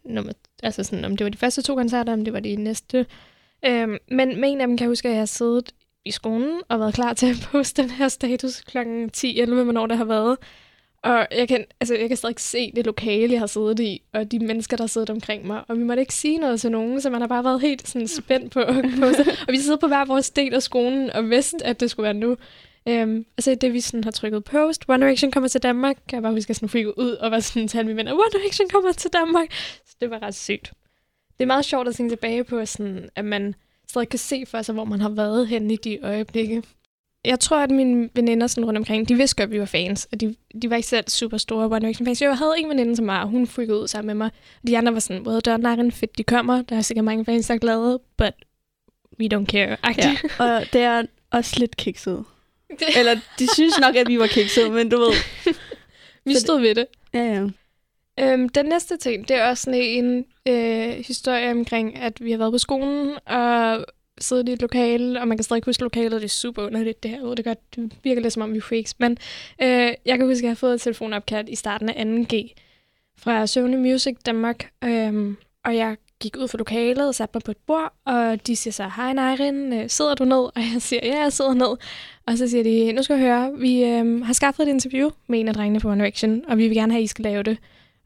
nummer, 0.06 0.34
altså 0.64 0.84
sådan, 0.84 1.06
om 1.06 1.18
det 1.18 1.24
var 1.24 1.30
de 1.30 1.38
første 1.38 1.62
to 1.62 1.76
koncerter, 1.76 2.14
om 2.14 2.24
det 2.24 2.34
var 2.34 2.40
de 2.40 2.56
næste. 2.56 3.06
Øhm, 3.66 3.98
men 4.12 4.42
med 4.42 4.50
en 4.50 4.62
af 4.62 4.68
dem 4.68 4.78
kan 4.78 4.86
jeg 4.86 4.90
huske, 4.90 5.08
at 5.08 5.12
jeg 5.12 5.22
har 5.22 5.26
siddet 5.26 5.72
i 6.06 6.12
skolen 6.12 6.62
og 6.70 6.80
været 6.80 6.94
klar 6.94 7.14
til 7.14 7.26
at 7.26 7.36
poste 7.52 7.82
den 7.82 7.92
her 7.92 8.08
status 8.08 8.62
kl. 8.62 8.78
10-11, 8.78 8.84
hvornår 9.46 9.88
det 9.88 9.98
har 9.98 10.06
været. 10.06 10.38
Og 11.04 11.28
jeg 11.32 11.48
kan, 11.48 11.66
altså, 11.80 11.96
jeg 11.96 12.08
kan 12.08 12.18
stadig 12.18 12.40
se 12.40 12.72
det 12.76 12.86
lokale, 12.86 13.34
jeg 13.34 13.40
har 13.40 13.48
siddet 13.48 13.80
i, 13.80 14.02
og 14.14 14.32
de 14.32 14.40
mennesker, 14.40 14.78
der 14.78 14.84
har 14.84 14.88
siddet 14.88 15.10
omkring 15.10 15.48
mig. 15.48 15.64
Og 15.68 15.78
vi 15.78 15.84
måtte 15.84 16.02
ikke 16.02 16.14
sige 16.14 16.38
noget 16.38 16.62
til 16.62 16.72
nogen, 16.72 17.02
så 17.02 17.10
man 17.10 17.22
har 17.22 17.28
bare 17.28 17.44
været 17.44 17.62
helt 17.62 17.88
sådan 17.88 18.08
spændt 18.08 18.52
på 18.52 18.60
at 18.60 18.86
poste. 19.00 19.26
og 19.48 19.52
vi 19.52 19.58
sidder 19.58 19.78
på 19.78 19.88
hver 19.88 20.06
vores 20.06 20.30
del 20.30 20.54
af 20.54 20.64
skolen 20.64 21.10
og 21.10 21.30
vidste, 21.30 21.66
at 21.66 21.80
det 21.80 21.92
skulle 21.92 22.04
være 22.04 22.14
nu. 22.14 22.38
Um, 22.86 23.26
altså 23.38 23.56
det 23.56 23.74
vi 23.74 23.82
sådan 23.82 24.04
har 24.04 24.12
trykket 24.12 24.44
post, 24.44 24.86
One 24.88 25.06
Direction 25.06 25.32
kommer 25.32 25.48
til 25.48 25.64
Danmark, 25.64 25.98
jeg 26.12 26.22
bare 26.22 26.34
husker, 26.34 26.52
at 26.52 26.56
sådan 26.56 26.70
freake 26.70 27.00
ud 27.00 27.12
og 27.12 27.32
var 27.32 27.40
sådan 27.40 27.68
til 27.68 27.86
mine 27.86 27.98
venner, 27.98 28.14
One 28.14 28.32
Direction 28.34 28.70
kommer 28.70 28.92
til 28.92 29.12
Danmark. 29.14 29.48
Så 29.86 29.96
det 30.02 30.10
var 30.10 30.22
ret 30.22 30.36
sygt. 30.36 30.74
Det 31.38 31.44
er 31.44 31.48
meget 31.48 31.66
sjovt 31.66 31.88
at 31.88 31.96
tænke 31.96 32.12
tilbage 32.12 32.44
på, 32.44 32.66
sådan, 32.66 33.10
at 33.16 33.26
man 33.26 33.56
stadig 33.90 34.10
kan 34.10 34.20
se 34.20 34.46
for 34.48 34.62
sig, 34.62 34.74
hvor 34.74 34.86
man 34.86 35.02
har 35.02 35.10
været 35.10 35.48
hen 35.48 35.72
i 35.72 35.76
de 35.76 36.00
øjeblikke. 36.04 36.64
Jeg 37.26 37.40
tror, 37.40 37.58
at 37.58 37.72
mine 37.72 38.10
veninder 38.14 38.48
sådan 38.48 38.66
rundt 38.66 38.78
omkring, 38.78 39.10
de 39.10 39.16
vidste 39.16 39.36
godt, 39.36 39.48
at 39.48 39.52
vi 39.52 39.60
var 39.60 39.66
fans, 39.66 40.08
og 40.12 40.22
de, 40.22 40.36
de 40.62 40.70
var 40.70 40.76
ikke 40.76 40.88
selv 40.88 41.10
super 41.10 41.38
store 41.38 41.66
One 41.66 41.80
Direction 41.80 42.06
fans. 42.06 42.22
Jeg 42.22 42.38
havde 42.38 42.54
en 42.58 42.70
veninde, 42.70 42.96
som 42.96 43.08
var, 43.08 43.26
hun 43.26 43.48
freakede 43.48 43.80
ud 43.80 43.88
sammen 43.88 44.08
med 44.08 44.16
mig. 44.16 44.32
Og 44.62 44.68
de 44.68 44.78
andre 44.78 44.94
var 44.94 45.00
sådan, 45.00 45.28
well 45.28 45.42
done, 45.42 45.92
fedt, 45.92 46.18
de 46.18 46.24
kommer. 46.24 46.62
Der 46.62 46.76
er 46.76 46.82
sikkert 46.82 47.06
mange 47.06 47.26
fans, 47.26 47.48
der 47.48 47.54
er 47.54 47.58
glade, 47.58 48.00
but 48.18 48.34
we 49.20 49.30
don't 49.34 49.46
care. 49.46 49.78
Ja. 49.98 50.18
Og 50.40 50.74
det 50.74 50.82
er 50.82 51.04
også 51.32 51.60
lidt 51.60 51.78
kikset. 51.78 52.26
Eller 53.00 53.20
de 53.40 53.54
synes 53.54 53.80
nok, 53.80 53.96
at 53.96 54.08
vi 54.08 54.20
var 54.20 54.28
kikset, 54.28 54.72
men 54.72 54.90
du 54.90 54.98
ved. 55.00 55.14
vi 56.26 56.34
Så 56.34 56.40
stod 56.40 56.60
ved 56.60 56.76
det. 56.76 56.86
Ja, 57.14 57.24
ja. 57.24 57.48
Øhm, 58.20 58.50
den 58.50 58.66
næste 58.66 58.98
ting, 58.98 59.28
det 59.28 59.36
er 59.38 59.50
også 59.50 59.64
sådan 59.64 59.82
en 59.82 60.26
øh, 60.48 60.90
historie 60.90 61.52
omkring, 61.52 61.98
at 61.98 62.24
vi 62.24 62.32
har 62.32 62.38
været 62.38 62.52
på 62.52 62.58
skolen 62.58 63.18
og 63.26 63.86
siddet 64.22 64.50
i 64.50 64.52
et 64.52 64.62
lokale, 64.62 65.22
og 65.22 65.28
man 65.28 65.38
kan 65.38 65.44
stadig 65.44 65.64
huske 65.66 65.84
lokalet, 65.84 66.22
det 66.22 66.28
er 66.28 66.30
super 66.30 66.66
underligt 66.66 67.04
det 67.04 67.12
her. 67.12 67.36
Det, 67.36 67.46
gør, 67.46 67.54
det 67.76 67.92
virker 68.04 68.22
lidt 68.22 68.34
som 68.34 68.44
om, 68.44 68.54
vi 68.54 68.58
er 68.58 68.62
freaks. 68.62 69.00
Men 69.00 69.18
øh, 69.62 69.94
jeg 70.06 70.18
kan 70.18 70.26
huske, 70.26 70.40
at 70.40 70.44
jeg 70.44 70.50
har 70.50 70.56
fået 70.56 70.74
et 70.74 70.82
telefonopkald 70.82 71.50
i 71.50 71.56
starten 71.56 71.90
af 71.90 72.26
2G 72.34 72.54
fra 73.18 73.48
Sony 73.48 73.76
Music 73.76 74.18
Danmark, 74.26 74.72
øhm, 74.84 75.38
og 75.66 75.76
jeg 75.76 75.98
gik 76.22 76.38
ud 76.38 76.48
fra 76.48 76.58
lokalet 76.58 77.08
og 77.08 77.16
satte 77.16 77.32
mig 77.36 77.44
på 77.44 77.52
et 77.52 77.58
bord, 77.68 77.94
og 78.06 78.48
de 78.48 78.56
siger 78.56 78.72
så, 78.72 78.90
hej 78.96 79.14
Nejrin, 79.14 79.74
øh, 79.74 79.90
sidder 79.90 80.16
du 80.16 80.26
ned? 80.26 80.38
Og 80.56 80.62
jeg 80.74 80.82
siger, 80.82 81.00
ja, 81.04 81.20
jeg 81.20 81.34
sidder 81.34 81.54
ned. 81.54 81.78
Og 82.28 82.38
så 82.38 82.48
siger 82.48 82.64
de, 82.64 82.94
nu 82.94 83.04
skal 83.04 83.14
jeg 83.14 83.26
høre, 83.26 83.52
vi 83.58 83.84
øh, 83.84 84.26
har 84.26 84.34
skaffet 84.34 84.64
et 84.64 84.70
interview 84.70 85.10
med 85.28 85.40
en 85.40 85.48
af 85.48 85.54
drengene 85.54 85.80
på 85.80 85.90
One 85.90 86.04
Direction, 86.04 86.42
og 86.48 86.58
vi 86.58 86.68
vil 86.68 86.78
gerne 86.78 86.94
have, 86.94 87.00
at 87.00 87.04
I 87.04 87.08
skal 87.08 87.24
lave 87.24 87.44
det. 87.44 87.58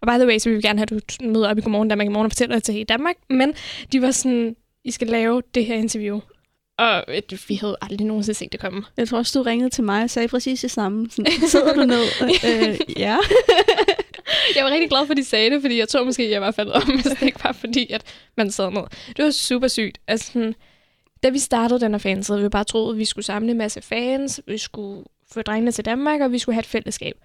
Og 0.02 0.08
by 0.08 0.18
the 0.18 0.28
way, 0.28 0.38
så 0.38 0.50
vil 0.50 0.58
vi 0.58 0.62
gerne 0.62 0.80
have, 0.80 0.84
at 0.84 0.90
du 0.90 1.26
møder 1.28 1.50
op 1.50 1.58
i 1.58 1.62
Godmorgen 1.62 1.88
Danmark 1.88 2.06
i 2.06 2.10
morgen 2.10 2.26
og 2.26 2.32
fortæller 2.32 2.56
det 2.56 2.64
til 2.64 2.74
hele 2.74 2.86
Danmark. 2.86 3.16
Men 3.30 3.54
de 3.92 4.02
var 4.02 4.12
sådan, 4.12 4.56
I 4.84 4.92
skal 4.92 5.08
lave 5.08 5.42
det 5.56 5.66
her 5.66 5.76
interview. 5.76 6.20
Og 6.78 7.04
øh, 7.08 7.22
vi 7.48 7.56
havde 7.56 7.78
aldrig 7.82 8.08
nogensinde 8.08 8.38
set 8.38 8.52
det 8.52 8.60
komme. 8.60 8.84
Jeg 8.98 9.08
tror 9.08 9.18
også, 9.18 9.40
du 9.40 9.44
ringede 9.44 9.70
til 9.70 9.84
mig 9.84 10.04
og 10.04 10.10
sagde 10.10 10.28
præcis 10.28 10.62
det 10.62 10.72
samme. 10.72 11.10
Sådan, 11.10 11.32
sidder 11.48 11.74
du 11.74 11.84
ned? 11.84 12.04
øh, 12.50 13.00
ja. 13.00 13.18
jeg 14.56 14.64
var 14.66 14.72
rigtig 14.72 14.90
glad 14.90 15.06
for, 15.06 15.12
at 15.12 15.18
de 15.18 15.24
sagde 15.24 15.50
det, 15.50 15.62
fordi 15.62 15.80
jeg 15.80 15.88
tror 15.88 16.04
måske, 16.04 16.32
jeg 16.32 16.42
var 16.42 16.52
faldet 16.52 16.74
om, 16.74 16.84
hvis 16.96 17.04
det 17.04 17.22
ikke 17.22 17.44
var 17.44 17.52
fordi, 17.52 17.92
at 17.92 18.04
man 18.38 18.52
sad 18.52 18.72
ned. 18.72 18.84
Det 19.18 19.26
var 19.26 19.32
super 19.32 19.68
sygt. 19.68 19.98
Altså, 20.08 20.32
sådan, 20.32 20.56
da 21.24 21.30
vi 21.30 21.40
startede 21.40 21.80
den 21.80 21.92
her 21.92 21.98
fan, 21.98 22.24
så 22.24 22.34
havde 22.34 22.44
vi 22.44 22.50
bare 22.50 22.64
troet, 22.64 22.94
at 22.94 23.00
vi 23.00 23.06
skulle 23.06 23.26
samle 23.26 23.52
en 23.52 23.58
masse 23.58 23.82
fans, 23.82 24.42
vi 24.48 24.58
skulle 24.58 25.04
få 25.32 25.42
drengene 25.42 25.72
til 25.72 25.86
Danmark, 25.86 26.22
og 26.22 26.32
vi 26.32 26.40
skulle 26.40 26.54
have 26.54 26.60
et 26.60 26.66
fællesskab. 26.66 27.16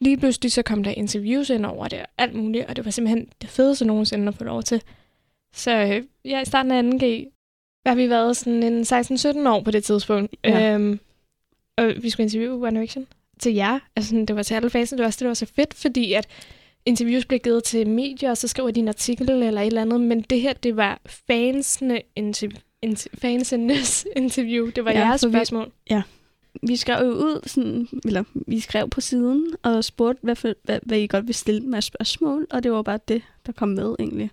Lige 0.00 0.16
pludselig 0.16 0.52
så 0.52 0.62
kom 0.62 0.84
der 0.84 0.90
interviews 0.90 1.50
ind 1.50 1.66
over 1.66 1.88
det, 1.88 1.98
og 1.98 2.06
alt 2.18 2.34
muligt, 2.34 2.66
og 2.66 2.76
det 2.76 2.84
var 2.84 2.90
simpelthen 2.90 3.28
det 3.42 3.50
fedeste 3.50 3.84
nogensinde 3.84 4.28
at 4.28 4.34
få 4.34 4.44
lov 4.44 4.62
til. 4.62 4.82
Så 5.54 5.70
øh, 5.70 6.02
ja, 6.24 6.40
i 6.40 6.44
starten 6.44 6.72
af 6.72 6.82
2G, 6.82 7.34
har 7.86 7.94
vi 7.94 8.10
været 8.10 8.36
sådan 8.36 8.62
en 8.62 8.82
16-17 8.82 9.48
år 9.48 9.62
på 9.62 9.70
det 9.70 9.84
tidspunkt. 9.84 10.36
Ja. 10.44 10.74
Øhm, 10.74 11.00
og 11.78 11.92
vi 12.02 12.10
skulle 12.10 12.24
interviewe 12.24 12.66
One 12.66 12.76
Direction 12.76 13.06
til 13.40 13.54
jer. 13.54 13.78
Altså, 13.96 14.24
det 14.28 14.36
var 14.36 14.42
til 14.42 14.54
alle 14.54 14.70
fasen. 14.70 14.98
Det 14.98 15.02
var 15.02 15.06
også 15.06 15.16
det, 15.16 15.24
der 15.24 15.28
var 15.28 15.34
så 15.34 15.46
fedt, 15.46 15.74
fordi 15.74 16.12
at 16.12 16.28
interviews 16.88 17.24
blev 17.26 17.40
givet 17.40 17.64
til 17.64 17.88
medier, 17.88 18.30
og 18.30 18.36
så 18.36 18.48
skriver 18.48 18.70
de 18.70 18.80
en 18.80 18.88
artikel 18.88 19.30
eller 19.30 19.60
et 19.60 19.66
eller 19.66 19.82
andet. 19.82 20.00
Men 20.00 20.20
det 20.22 20.40
her, 20.40 20.52
det 20.52 20.76
var 20.76 21.00
fansene 21.06 22.00
interview. 22.16 22.58
Inter- 22.86 23.18
fansenes 23.20 24.06
interview. 24.16 24.70
Det 24.70 24.84
var 24.84 24.90
Ja, 24.90 24.98
ja, 24.98 25.06
jeres 25.06 25.20
for 25.20 25.28
vi- 25.28 25.32
spørgsmål. 25.34 25.72
Vi 26.62 26.76
skrev 26.76 27.06
jo 27.06 27.12
ud, 27.12 27.40
sådan, 27.46 27.88
eller 28.04 28.24
vi 28.46 28.60
skrev 28.60 28.90
på 28.90 29.00
siden, 29.00 29.46
og 29.62 29.84
spurgte, 29.84 30.20
hvad, 30.22 30.34
for, 30.36 30.54
hvad, 30.64 30.80
hvad 30.82 30.98
I 30.98 31.06
godt 31.06 31.24
ville 31.24 31.34
stille 31.36 31.60
med 31.60 31.82
spørgsmål, 31.82 32.46
og 32.50 32.62
det 32.62 32.72
var 32.72 32.82
bare 32.82 32.98
det, 33.08 33.22
der 33.46 33.52
kom 33.52 33.68
med 33.68 33.96
egentlig. 33.98 34.30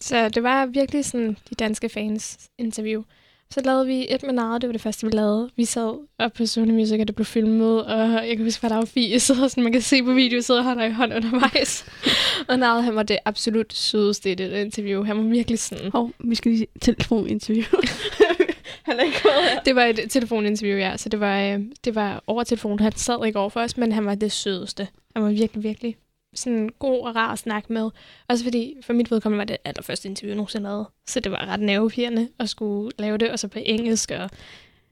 Så 0.00 0.28
det 0.28 0.42
var 0.42 0.66
virkelig 0.66 1.04
sådan 1.04 1.36
de 1.50 1.54
danske 1.54 1.88
fans 1.88 2.38
interview. 2.58 3.02
Så 3.50 3.60
lavede 3.64 3.86
vi 3.86 4.06
et 4.08 4.22
med 4.22 4.32
Nara, 4.32 4.58
det 4.58 4.68
var 4.68 4.72
det 4.72 4.80
første, 4.80 5.06
vi 5.06 5.12
lavede. 5.12 5.50
Vi 5.56 5.64
sad 5.64 6.06
op 6.18 6.32
på 6.32 6.46
Sony 6.46 6.70
Music, 6.70 7.00
og 7.00 7.06
det 7.06 7.14
blev 7.14 7.24
filmet, 7.24 7.84
og 7.84 7.98
jeg 7.98 8.36
kan 8.36 8.44
huske, 8.44 8.64
at 8.64 8.70
der 8.70 8.76
var 8.76 8.84
Fie, 8.84 9.20
sidder 9.20 9.48
sådan, 9.48 9.62
man 9.62 9.72
kan 9.72 9.82
se 9.82 10.02
på 10.02 10.12
video, 10.12 10.40
sidder 10.40 10.62
han 10.62 10.78
der 10.78 10.84
i 10.84 10.92
hånd 10.92 11.14
undervejs. 11.14 11.86
og 12.48 12.58
Nara, 12.58 12.80
han 12.80 12.96
var 12.96 13.02
det 13.02 13.18
absolut 13.24 13.74
sødeste 13.74 14.32
i 14.32 14.34
det 14.34 14.60
interview. 14.60 15.04
Han 15.04 15.16
var 15.16 15.22
virkelig 15.22 15.58
sådan... 15.58 15.90
Hov, 15.92 16.12
vi 16.18 16.34
skal 16.34 16.52
lige 16.52 16.66
telefoninterview. 16.80 17.64
Han 18.86 18.98
er 18.98 19.04
ikke 19.04 19.22
her. 19.22 19.60
Det 19.64 19.76
var 19.76 19.84
et 19.84 20.00
telefoninterview, 20.10 20.78
ja, 20.78 20.96
så 20.96 21.08
det 21.08 21.20
var, 21.20 21.40
øh, 21.40 21.60
det 21.84 21.94
var 21.94 22.22
over 22.26 22.44
telefonen. 22.44 22.80
Han 22.80 22.92
sad 22.92 23.26
ikke 23.26 23.38
over 23.38 23.48
for 23.48 23.60
os, 23.60 23.76
men 23.76 23.92
han 23.92 24.06
var 24.06 24.14
det 24.14 24.32
sødeste. 24.32 24.88
Han 25.14 25.24
var 25.24 25.30
virkelig, 25.30 25.62
virkelig 25.62 25.96
sådan 26.36 26.68
god 26.78 27.06
og 27.06 27.16
rar 27.16 27.32
at 27.32 27.38
snakke 27.38 27.72
med. 27.72 27.90
Også 28.28 28.44
fordi, 28.44 28.74
for 28.82 28.92
mit 28.92 29.10
vedkommende 29.10 29.38
var 29.38 29.44
det 29.44 29.56
allerførste 29.64 30.08
interview, 30.08 30.30
jeg 30.30 30.36
nogensinde 30.36 30.64
lavede. 30.64 30.88
Så 31.06 31.20
det 31.20 31.32
var 31.32 31.46
ret 31.46 31.60
nervepirrende 31.60 32.28
at 32.38 32.48
skulle 32.48 32.90
lave 32.98 33.18
det, 33.18 33.30
og 33.30 33.38
så 33.38 33.48
på 33.48 33.58
engelsk, 33.62 34.10
og 34.10 34.30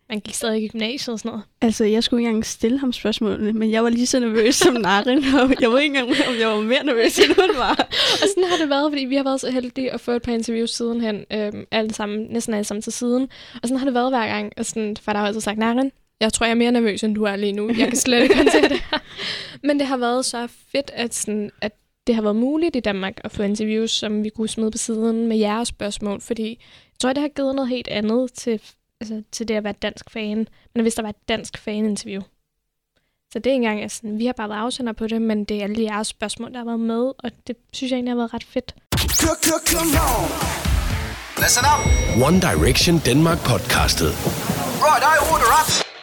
man 0.09 0.21
gik 0.21 0.35
stadig 0.35 0.63
i 0.63 0.69
gymnasiet 0.69 1.13
og 1.13 1.19
sådan 1.19 1.29
noget. 1.29 1.45
Altså, 1.61 1.85
jeg 1.85 2.05
skulle 2.05 2.21
ikke 2.21 2.29
engang 2.29 2.47
stille 2.47 2.79
ham 2.79 2.93
spørgsmålene, 2.93 3.53
men 3.53 3.71
jeg 3.71 3.85
var 3.85 3.91
lige 3.91 4.07
så 4.07 4.21
nervøs 4.21 4.55
som 4.55 4.75
Narin, 4.75 5.19
og 5.41 5.55
jeg 5.61 5.71
ved 5.71 5.81
ikke 5.81 5.99
engang, 5.99 6.09
om 6.29 6.35
jeg 6.41 6.49
var 6.49 6.61
mere 6.61 6.85
nervøs, 6.85 7.19
end 7.19 7.35
hun 7.35 7.57
var. 7.59 7.89
Og 8.23 8.29
sådan 8.29 8.45
har 8.51 8.57
det 8.57 8.71
været, 8.71 8.93
fordi 8.93 9.05
vi 9.05 9.17
har 9.17 9.25
været 9.25 9.41
så 9.41 9.51
heldige 9.51 9.93
at 9.93 10.01
få 10.01 10.11
et 10.11 10.23
par 10.23 10.33
interviews 10.33 10.71
sidenhen, 10.71 11.25
øhm, 11.33 11.65
alle 11.71 11.95
sammen, 11.95 12.27
næsten 12.31 12.55
alle 12.55 12.65
sammen 12.65 12.83
til 12.83 12.93
siden. 12.93 13.23
Og 13.63 13.69
sådan 13.69 13.79
har 13.79 13.85
det 13.85 13.95
været 13.95 14.11
hver 14.11 14.27
gang, 14.27 14.53
og 14.57 14.67
sådan, 14.67 14.97
for 14.97 15.13
der 15.13 15.19
har 15.19 15.27
altid 15.27 15.41
sagt, 15.41 15.59
Naren, 15.59 15.93
jeg 16.21 16.33
tror, 16.33 16.47
jeg 16.47 16.51
er 16.51 16.55
mere 16.55 16.73
nervøs, 16.73 17.05
end 17.05 17.15
du 17.15 17.25
er 17.25 17.37
lige 17.37 17.53
nu. 17.53 17.69
Jeg 17.69 17.89
kan 17.89 17.97
slet 17.97 18.23
ikke 18.23 18.37
håndtere 18.37 18.69
det 18.69 18.81
her. 18.91 18.99
Men 19.67 19.79
det 19.79 19.87
har 19.87 19.97
været 19.97 20.25
så 20.25 20.49
fedt, 20.73 20.91
at, 20.95 21.15
sådan, 21.15 21.51
at 21.61 21.73
det 22.07 22.15
har 22.15 22.23
været 22.23 22.37
muligt 22.37 22.77
i 22.77 22.81
Danmark 22.81 23.21
at 23.25 23.33
få 23.33 23.43
interviews, 23.43 23.91
som 23.91 24.25
vi 24.25 24.29
kunne 24.29 24.49
smide 24.49 24.71
på 24.71 24.79
siden 24.79 25.27
med 25.27 25.37
jeres 25.37 25.69
spørgsmål, 25.69 26.21
fordi 26.21 26.49
jeg 26.49 26.99
tror, 27.01 27.13
det 27.13 27.21
har 27.21 27.29
givet 27.29 27.55
noget 27.55 27.69
helt 27.69 27.89
andet 27.89 28.33
til, 28.33 28.61
altså, 29.01 29.23
til 29.33 29.49
det 29.49 29.55
at 29.55 29.65
være 29.65 29.75
dansk 29.83 30.11
fan, 30.11 30.49
men 30.75 30.83
hvis 30.83 30.95
der 30.95 31.03
var 31.03 31.09
et 31.09 31.29
dansk 31.29 31.59
fan-interview. 31.59 32.23
Så 33.33 33.39
det 33.39 33.47
er 33.47 33.55
ikke 33.55 33.65
engang, 33.65 33.83
altså, 33.83 34.01
vi 34.05 34.27
har 34.27 34.33
bare 34.33 34.49
været 34.49 34.59
afsender 34.59 34.93
på 34.93 35.07
det, 35.07 35.23
men 35.23 35.45
det 35.45 35.57
er 35.57 35.65
alle 35.65 35.83
jeres 35.83 36.07
spørgsmål, 36.07 36.53
der 36.53 36.59
har 36.59 36.65
været 36.65 36.81
med, 36.81 37.13
og 37.19 37.31
det 37.47 37.57
synes 37.73 37.91
jeg 37.91 37.97
egentlig 37.97 38.13
har 38.13 38.17
været 38.17 38.35
ret 38.35 38.45
fedt. 38.45 38.75
Listen 41.39 41.65
up. 41.73 41.81
One 42.29 42.41
Direction 42.41 43.03
Denmark 43.05 43.39
podcastet. 43.39 44.11
Right, 44.87 45.03
I 45.03 45.15
order 45.33 45.51
up. 45.61 45.94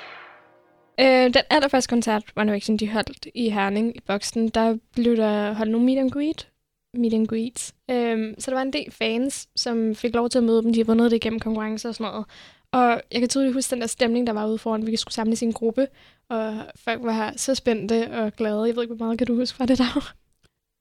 Øh, 1.02 1.34
den 1.34 1.44
allerførste 1.50 1.90
koncert, 1.90 2.24
One 2.36 2.52
Direction, 2.52 2.78
de 2.78 2.90
holdt 2.90 3.28
i 3.36 3.50
Herning 3.50 3.98
i 3.98 4.00
boksen, 4.08 4.50
der 4.50 4.78
blev 4.94 5.18
der 5.18 5.54
holdt 5.54 5.72
nogle 5.72 5.86
meet 5.86 6.00
and 6.00 6.12
greet. 6.12 6.48
Meet 6.94 7.14
and 7.14 7.28
greets. 7.28 7.74
Øh, 7.92 8.34
så 8.40 8.52
der 8.52 8.56
var 8.56 8.62
en 8.62 8.74
del 8.74 8.92
fans, 8.92 9.48
som 9.56 9.96
fik 9.96 10.14
lov 10.16 10.30
til 10.30 10.38
at 10.38 10.44
møde 10.44 10.64
dem. 10.64 10.74
De 10.74 10.80
har 10.80 10.86
vundet 10.86 11.12
det 11.12 11.18
igennem 11.18 11.40
konkurrencer 11.40 11.90
og 11.90 11.96
sådan 11.96 12.12
noget. 12.12 12.26
Og 12.72 13.02
jeg 13.12 13.20
kan 13.20 13.30
tydeligt 13.30 13.54
huske 13.54 13.72
den 13.72 13.82
der 13.82 13.88
stemning, 13.88 14.28
der 14.28 14.34
var 14.34 14.48
ude 14.48 14.58
foran. 14.58 14.88
Vi 14.88 14.96
skulle 14.96 15.14
samles 15.14 15.42
i 15.42 15.46
en 15.46 15.54
gruppe, 15.54 15.88
og 16.30 16.58
folk 16.76 17.04
var 17.04 17.34
så 17.36 17.56
spændte 17.56 18.12
og 18.12 18.34
glade. 18.34 18.64
Jeg 18.64 18.76
ved 18.76 18.84
ikke, 18.84 18.96
hvor 18.96 19.06
meget 19.06 19.18
kan 19.18 19.28
du 19.28 19.36
huske 19.36 19.58
fra 19.58 19.66
det 19.66 19.78
der? 19.78 20.14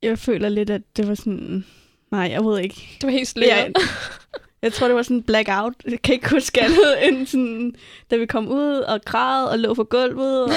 Jeg 0.02 0.18
føler 0.18 0.48
lidt, 0.48 0.70
at 0.70 0.82
det 0.96 1.08
var 1.08 1.14
sådan... 1.14 1.64
Nej, 2.10 2.28
jeg 2.30 2.44
ved 2.44 2.58
ikke. 2.58 2.88
Det 3.00 3.06
var 3.06 3.10
helt 3.10 3.28
sløret. 3.28 3.48
Jeg, 3.48 3.72
jeg 4.62 4.72
tror, 4.72 4.86
det 4.86 4.96
var 4.96 5.02
sådan 5.02 5.22
blackout. 5.22 5.74
Jeg 5.90 6.02
kan 6.02 6.14
ikke 6.14 6.30
huske 6.30 6.62
andet 6.64 7.08
end 7.08 7.26
sådan, 7.26 7.74
da 8.10 8.16
vi 8.16 8.26
kom 8.26 8.48
ud 8.48 8.74
og 8.74 9.04
græd 9.04 9.44
og 9.44 9.58
lå 9.58 9.74
på 9.74 9.84
gulvet. 9.84 10.44
Og 10.44 10.50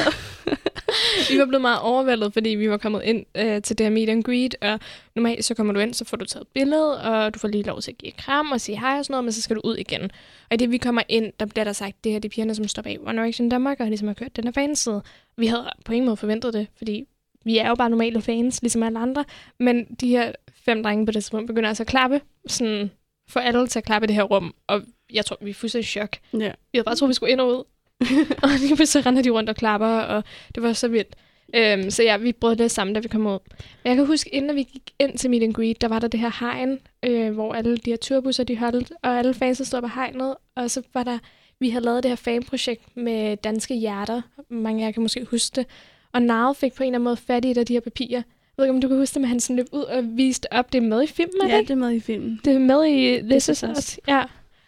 vi 1.29 1.39
var 1.39 1.45
blevet 1.45 1.61
meget 1.61 1.79
overvældet, 1.79 2.33
fordi 2.33 2.49
vi 2.49 2.69
var 2.69 2.77
kommet 2.77 3.01
ind 3.03 3.25
øh, 3.35 3.61
til 3.61 3.77
det 3.77 3.85
her 3.85 3.91
meet 3.91 4.09
and 4.09 4.23
greet, 4.23 4.55
og 4.61 4.79
normalt 5.15 5.45
så 5.45 5.53
kommer 5.55 5.73
du 5.73 5.79
ind, 5.79 5.93
så 5.93 6.05
får 6.05 6.17
du 6.17 6.25
taget 6.25 6.41
et 6.41 6.47
billede, 6.47 7.01
og 7.01 7.33
du 7.33 7.39
får 7.39 7.47
lige 7.47 7.63
lov 7.63 7.81
til 7.81 7.91
at 7.91 7.97
give 7.97 8.11
kram 8.11 8.51
og 8.51 8.61
sige 8.61 8.79
hej 8.79 8.99
og 8.99 9.05
sådan 9.05 9.13
noget, 9.13 9.23
men 9.23 9.31
så 9.31 9.41
skal 9.41 9.55
du 9.55 9.61
ud 9.63 9.75
igen. 9.75 10.03
Og 10.49 10.53
i 10.53 10.57
det 10.57 10.71
vi 10.71 10.77
kommer 10.77 11.01
ind, 11.09 11.33
der 11.39 11.45
bliver 11.45 11.63
der 11.63 11.73
sagt, 11.73 12.03
det 12.03 12.11
her 12.11 12.17
er 12.17 12.21
de 12.21 12.29
pigerne, 12.29 12.55
som 12.55 12.67
står 12.67 12.81
bag 12.81 12.99
One 13.07 13.21
Direction 13.21 13.49
Danmark, 13.49 13.79
og 13.79 13.87
ligesom 13.87 14.07
har 14.07 14.15
kørt 14.15 14.35
den 14.35 14.43
her 14.43 14.51
fanside. 14.51 15.01
Vi 15.37 15.47
havde 15.47 15.69
på 15.85 15.93
ingen 15.93 16.05
måde 16.05 16.17
forventet 16.17 16.53
det, 16.53 16.67
fordi 16.77 17.07
vi 17.45 17.57
er 17.57 17.69
jo 17.69 17.75
bare 17.75 17.89
normale 17.89 18.21
fans, 18.21 18.61
ligesom 18.61 18.83
alle 18.83 18.99
andre, 18.99 19.25
men 19.59 19.85
de 19.85 20.07
her 20.07 20.31
fem 20.65 20.83
drenge 20.83 21.05
på 21.05 21.11
det 21.11 21.23
tidspunkt 21.23 21.47
begynder 21.47 21.69
altså 21.69 21.83
at 21.83 21.87
klappe, 21.87 22.21
sådan 22.47 22.91
for 23.33 23.39
alle 23.39 23.67
til 23.67 23.79
at 23.79 23.85
klappe 23.85 24.05
i 24.05 24.07
det 24.07 24.15
her 24.15 24.23
rum, 24.23 24.55
og 24.67 24.81
jeg 25.13 25.25
tror, 25.25 25.37
vi 25.41 25.49
er 25.49 25.53
fuldstændig 25.53 25.87
i 25.87 25.91
chok. 25.91 26.17
Ja. 26.33 26.51
Vi 26.71 26.77
havde 26.77 26.85
bare 26.85 26.95
troet, 26.95 27.09
vi 27.09 27.13
skulle 27.13 27.31
ind 27.31 27.41
og 27.41 27.47
ud. 27.47 27.63
og 28.43 28.49
lige 28.59 28.75
pludselig 28.75 29.05
render 29.05 29.21
de 29.21 29.29
rundt 29.29 29.49
og 29.49 29.55
klapper, 29.55 29.87
og 29.87 30.23
det 30.55 30.63
var 30.63 30.73
så 30.73 30.87
vildt. 30.87 31.15
Øhm, 31.55 31.91
så 31.91 32.03
ja, 32.03 32.17
vi 32.17 32.31
brød 32.31 32.55
det 32.55 32.71
sammen, 32.71 32.93
da 32.93 32.99
vi 32.99 33.07
kom 33.07 33.27
ud. 33.27 33.39
Men 33.83 33.89
jeg 33.89 33.95
kan 33.95 34.05
huske, 34.05 34.29
inden 34.29 34.55
vi 34.55 34.63
gik 34.63 34.91
ind 34.99 35.17
til 35.17 35.29
meet 35.29 35.43
and 35.43 35.53
greet, 35.53 35.81
der 35.81 35.87
var 35.87 35.99
der 35.99 36.07
det 36.07 36.19
her 36.19 36.37
hegn, 36.39 36.79
øh, 37.05 37.33
hvor 37.33 37.53
alle 37.53 37.77
de 37.77 37.89
her 37.89 37.97
turbusser, 37.97 38.43
de 38.43 38.57
holdt, 38.57 38.91
og 39.01 39.17
alle 39.17 39.33
fans 39.33 39.67
stod 39.67 39.81
på 39.81 39.87
hegnet, 39.87 40.35
og 40.55 40.71
så 40.71 40.81
var 40.93 41.03
der, 41.03 41.17
vi 41.59 41.69
havde 41.69 41.85
lavet 41.85 42.03
det 42.03 42.11
her 42.11 42.15
fanprojekt 42.15 42.97
med 42.97 43.37
danske 43.37 43.75
hjerter. 43.75 44.21
Mange 44.49 44.83
af 44.83 44.87
jer 44.87 44.91
kan 44.91 45.01
måske 45.01 45.25
huske 45.25 45.55
det. 45.55 45.65
Og 46.13 46.21
Nile 46.21 46.55
fik 46.55 46.73
på 46.73 46.83
en 46.83 46.87
eller 46.87 46.97
anden 46.97 47.03
måde 47.03 47.17
fat 47.17 47.45
i 47.45 47.51
et 47.51 47.57
af 47.57 47.65
de 47.65 47.73
her 47.73 47.79
papirer. 47.79 48.21
Jeg 48.57 48.61
ved 48.61 48.65
ikke, 48.65 48.75
om 48.75 48.81
du 48.81 48.87
kan 48.87 48.97
huske 48.97 49.13
det, 49.13 49.21
men 49.21 49.29
han 49.29 49.39
sådan 49.39 49.55
løb 49.55 49.67
ud 49.71 49.83
og 49.83 50.03
viste 50.17 50.53
op. 50.53 50.73
Det 50.73 50.83
er 50.83 50.87
med 50.87 51.03
i 51.03 51.07
filmen, 51.07 51.41
er 51.41 51.45
det 51.45 51.53
Ja, 51.53 51.59
det 51.61 51.69
er 51.69 51.75
med 51.75 51.91
i 51.91 51.99
filmen. 51.99 52.41
Det 52.45 52.53
er 52.53 52.59
med 52.59 52.85
i 52.85 53.19
This, 53.29 53.45
This 53.45 53.49
Is 53.49 53.63
Us. 53.77 53.99
Ja, 54.07 54.23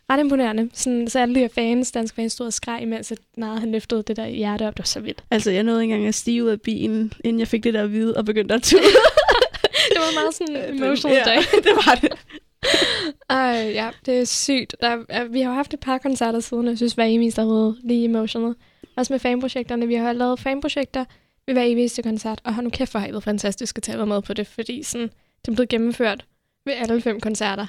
ret 0.09 0.19
imponerende. 0.19 0.69
Sådan, 0.73 1.07
så 1.07 1.19
alle 1.19 1.35
de 1.35 1.39
her 1.39 1.47
fans, 1.47 1.91
danske 1.91 2.15
fans, 2.15 2.33
stod 2.33 2.45
og 2.45 2.53
skreg, 2.53 2.81
imens 2.81 3.11
at 3.11 3.17
nej, 3.37 3.55
han 3.55 3.71
løftede 3.71 4.03
det 4.03 4.15
der 4.17 4.27
hjerte 4.27 4.67
op. 4.67 4.73
Det 4.73 4.79
var 4.79 4.85
så 4.85 4.99
vildt. 4.99 5.23
Altså, 5.31 5.51
jeg 5.51 5.63
nåede 5.63 5.83
ikke 5.83 5.93
engang 5.93 6.07
at 6.07 6.15
stige 6.15 6.43
ud 6.43 6.49
af 6.49 6.61
bilen, 6.61 7.13
inden 7.23 7.39
jeg 7.39 7.47
fik 7.47 7.63
det 7.63 7.73
der 7.73 7.83
at 7.83 7.91
vide, 7.91 8.17
og 8.17 8.25
begyndte 8.25 8.55
at 8.55 8.63
tude. 8.63 8.81
Det 9.89 9.97
var 9.97 10.21
meget 10.21 10.35
sådan 10.35 10.55
emotional 10.75 11.17
ja, 11.17 11.23
dag. 11.23 11.37
det 11.63 11.71
var 11.85 11.95
det. 11.95 12.11
Ej, 13.29 13.71
ja, 13.73 13.89
det 14.05 14.19
er 14.19 14.25
sygt. 14.25 14.75
Der, 14.81 14.97
er, 15.09 15.23
vi 15.23 15.41
har 15.41 15.53
haft 15.53 15.73
et 15.73 15.79
par 15.79 15.97
koncerter 15.97 16.39
siden, 16.39 16.65
og 16.65 16.69
jeg 16.69 16.77
synes, 16.77 16.93
hver 16.93 17.03
eneste 17.03 17.41
har 17.41 17.47
været 17.47 17.77
lige 17.83 18.05
emotional. 18.05 18.55
Også 18.95 19.13
med 19.13 19.19
fanprojekterne. 19.19 19.87
Vi 19.87 19.95
har 19.95 20.13
lavet 20.13 20.39
fanprojekter 20.39 21.05
ved 21.47 21.53
hver 21.53 21.63
eneste 21.63 22.03
koncert, 22.03 22.41
og 22.43 22.55
har 22.55 22.61
nu 22.61 22.69
kæft 22.69 22.91
hvor 22.91 22.99
har 22.99 23.07
I 23.07 23.11
været 23.11 23.23
fantastisk 23.23 23.77
at 23.77 23.83
tage 23.83 24.05
med 24.05 24.21
på 24.21 24.33
det, 24.33 24.47
fordi 24.47 24.83
sådan, 24.83 25.07
det 25.41 25.51
er 25.51 25.55
blevet 25.55 25.69
gennemført 25.69 26.25
ved 26.65 26.73
alle 26.73 27.01
fem 27.01 27.19
koncerter. 27.19 27.67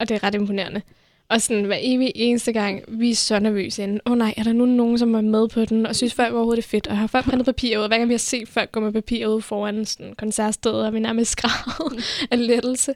Og 0.00 0.08
det 0.08 0.14
er 0.14 0.22
ret 0.22 0.34
imponerende. 0.34 0.82
Og 1.28 1.42
sådan 1.42 1.64
hver 1.64 1.78
evig 1.80 2.12
eneste 2.14 2.52
gang, 2.52 2.84
vi 2.88 3.10
er 3.10 3.14
så 3.14 3.38
nervøse 3.38 3.82
inden. 3.82 4.00
Åh 4.06 4.12
oh, 4.12 4.18
nej, 4.18 4.34
er 4.36 4.42
der 4.42 4.52
nu 4.52 4.66
nogen, 4.66 4.98
som 4.98 5.14
er 5.14 5.20
med 5.20 5.48
på 5.48 5.64
den, 5.64 5.86
og 5.86 5.96
synes 5.96 6.14
folk 6.14 6.34
overhovedet 6.34 6.56
det 6.56 6.68
er 6.68 6.70
fedt, 6.70 6.86
og 6.86 6.98
har 6.98 7.06
folk 7.06 7.24
printet 7.24 7.46
papir 7.46 7.78
ud. 7.78 7.88
Hver 7.88 7.98
gang 7.98 8.08
vi 8.08 8.14
har 8.14 8.18
set 8.18 8.48
folk 8.48 8.72
gå 8.72 8.80
med 8.80 8.92
papir 8.92 9.26
ud 9.26 9.42
foran 9.42 9.84
sådan 9.84 10.14
koncertstedet, 10.14 10.86
og 10.86 10.94
vi 10.94 10.98
nærmest 10.98 11.30
skravet 11.38 12.04
af 12.30 12.46
lettelse. 12.46 12.94